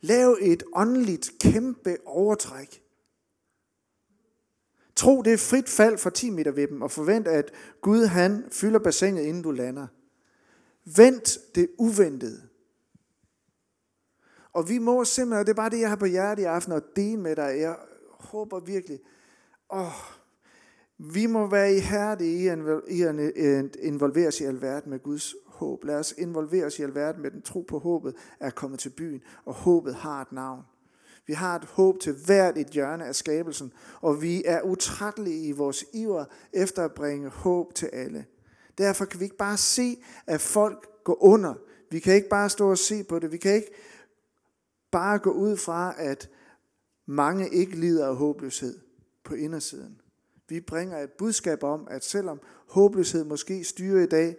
Lav 0.00 0.36
et 0.40 0.62
åndeligt 0.74 1.30
kæmpe 1.40 1.96
overtræk. 2.04 2.82
Tro, 4.96 5.22
det 5.22 5.32
er 5.32 5.36
frit 5.38 5.68
fald 5.68 5.98
for 5.98 6.10
10 6.10 6.30
meter 6.30 6.50
ved 6.50 6.68
dem, 6.68 6.82
og 6.82 6.90
forvent, 6.90 7.28
at 7.28 7.52
Gud 7.80 8.06
han 8.06 8.44
fylder 8.52 8.78
bassinet, 8.78 9.22
inden 9.22 9.42
du 9.42 9.50
lander. 9.50 9.86
Vent 10.96 11.38
det 11.54 11.68
uventede. 11.78 12.48
Og 14.52 14.68
vi 14.68 14.78
må 14.78 15.04
simpelthen, 15.04 15.40
og 15.40 15.46
det 15.46 15.52
er 15.52 15.56
bare 15.56 15.70
det, 15.70 15.80
jeg 15.80 15.88
har 15.88 15.96
på 15.96 16.06
hjertet 16.06 16.42
i 16.42 16.46
aften, 16.46 16.72
og 16.72 16.82
dele 16.96 17.16
med 17.16 17.36
dig. 17.36 17.56
Jeg 17.60 17.76
håber 18.10 18.60
virkelig, 18.60 19.00
åh, 19.72 19.92
vi 20.98 21.26
må 21.26 21.50
være 21.50 21.74
ihærdige 21.74 22.42
i 22.88 23.02
at 23.02 23.14
øh, 23.36 23.64
involvere 23.82 24.28
os 24.28 24.40
i 24.40 24.44
alverden 24.44 24.90
med 24.90 25.02
Guds 25.02 25.34
håb. 25.46 25.84
Lad 25.84 25.96
os 25.98 26.14
involvere 26.18 26.64
os 26.64 26.78
i 26.78 26.82
alverden 26.82 27.22
med 27.22 27.30
den 27.30 27.42
tro 27.42 27.60
på 27.68 27.78
håbet 27.78 28.14
er 28.40 28.50
kommet 28.50 28.80
til 28.80 28.90
byen, 28.90 29.22
og 29.44 29.54
håbet 29.54 29.94
har 29.94 30.22
et 30.22 30.32
navn. 30.32 30.62
Vi 31.26 31.32
har 31.32 31.56
et 31.56 31.64
håb 31.64 32.00
til 32.00 32.14
hvert 32.26 32.58
et 32.58 32.66
hjørne 32.66 33.04
af 33.04 33.14
skabelsen, 33.14 33.72
og 34.00 34.22
vi 34.22 34.42
er 34.44 34.62
utrættelige 34.62 35.48
i 35.48 35.52
vores 35.52 35.84
iver 35.94 36.24
efter 36.52 36.84
at 36.84 36.92
bringe 36.92 37.28
håb 37.28 37.74
til 37.74 37.86
alle. 37.92 38.24
Derfor 38.78 39.04
kan 39.04 39.20
vi 39.20 39.24
ikke 39.24 39.36
bare 39.36 39.56
se, 39.56 40.02
at 40.26 40.40
folk 40.40 41.04
går 41.04 41.22
under. 41.22 41.54
Vi 41.90 41.98
kan 41.98 42.14
ikke 42.14 42.28
bare 42.28 42.48
stå 42.48 42.70
og 42.70 42.78
se 42.78 43.04
på 43.04 43.18
det. 43.18 43.32
Vi 43.32 43.38
kan 43.38 43.54
ikke 43.54 43.70
bare 44.90 45.18
gå 45.18 45.30
ud 45.30 45.56
fra, 45.56 45.94
at 45.98 46.30
mange 47.06 47.48
ikke 47.48 47.76
lider 47.76 48.08
af 48.08 48.16
håbløshed 48.16 48.78
på 49.24 49.34
indersiden. 49.34 50.00
Vi 50.48 50.60
bringer 50.60 50.98
et 50.98 51.12
budskab 51.12 51.62
om, 51.62 51.88
at 51.90 52.04
selvom 52.04 52.40
håbløshed 52.68 53.24
måske 53.24 53.64
styrer 53.64 54.02
i 54.02 54.06
dag, 54.06 54.36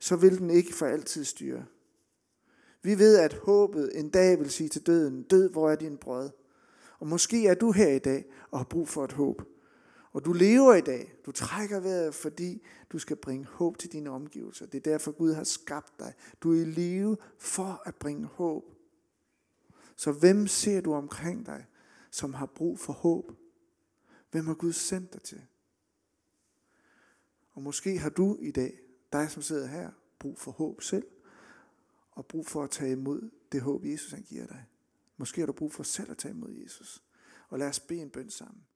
så 0.00 0.16
vil 0.16 0.38
den 0.38 0.50
ikke 0.50 0.74
for 0.74 0.86
altid 0.86 1.24
styre. 1.24 1.64
Vi 2.82 2.98
ved, 2.98 3.18
at 3.18 3.34
håbet 3.34 3.98
en 3.98 4.10
dag 4.10 4.38
vil 4.38 4.50
sige 4.50 4.68
til 4.68 4.86
døden, 4.86 5.22
død, 5.22 5.50
hvor 5.50 5.70
er 5.70 5.76
din 5.76 5.96
brød? 5.96 6.30
Og 6.98 7.06
måske 7.06 7.46
er 7.46 7.54
du 7.54 7.72
her 7.72 7.88
i 7.88 7.98
dag 7.98 8.24
og 8.50 8.58
har 8.58 8.64
brug 8.64 8.88
for 8.88 9.04
et 9.04 9.12
håb. 9.12 9.42
Og 10.12 10.24
du 10.24 10.32
lever 10.32 10.74
i 10.74 10.80
dag. 10.80 11.12
Du 11.26 11.32
trækker 11.32 11.80
vejret, 11.80 12.14
fordi 12.14 12.62
du 12.92 12.98
skal 12.98 13.16
bringe 13.16 13.46
håb 13.46 13.78
til 13.78 13.92
dine 13.92 14.10
omgivelser. 14.10 14.66
Det 14.66 14.86
er 14.86 14.90
derfor 14.90 15.12
Gud 15.12 15.32
har 15.32 15.44
skabt 15.44 15.98
dig. 15.98 16.12
Du 16.42 16.52
er 16.52 16.60
i 16.60 16.64
live 16.64 17.16
for 17.38 17.82
at 17.84 17.94
bringe 17.94 18.26
håb. 18.26 18.64
Så 19.96 20.12
hvem 20.12 20.46
ser 20.46 20.80
du 20.80 20.94
omkring 20.94 21.46
dig, 21.46 21.66
som 22.10 22.34
har 22.34 22.46
brug 22.46 22.78
for 22.78 22.92
håb? 22.92 23.32
Hvem 24.30 24.46
har 24.46 24.54
Gud 24.54 24.72
sendt 24.72 25.12
dig 25.12 25.22
til? 25.22 25.42
Og 27.52 27.62
måske 27.62 27.98
har 27.98 28.10
du 28.10 28.36
i 28.40 28.50
dag, 28.50 28.80
dig 29.12 29.30
som 29.30 29.42
sidder 29.42 29.66
her, 29.66 29.90
brug 30.18 30.38
for 30.38 30.50
håb 30.50 30.82
selv 30.82 31.06
og 32.10 32.26
brug 32.26 32.46
for 32.46 32.64
at 32.64 32.70
tage 32.70 32.92
imod 32.92 33.30
det 33.52 33.62
håb, 33.62 33.84
Jesus 33.84 34.12
han 34.12 34.22
giver 34.22 34.46
dig. 34.46 34.64
Måske 35.16 35.40
har 35.40 35.46
du 35.46 35.52
brug 35.52 35.72
for 35.72 35.82
selv 35.82 36.10
at 36.10 36.18
tage 36.18 36.34
imod 36.34 36.52
Jesus. 36.52 37.04
Og 37.48 37.58
lad 37.58 37.68
os 37.68 37.80
bede 37.80 38.02
en 38.02 38.10
bøn 38.10 38.30
sammen. 38.30 38.66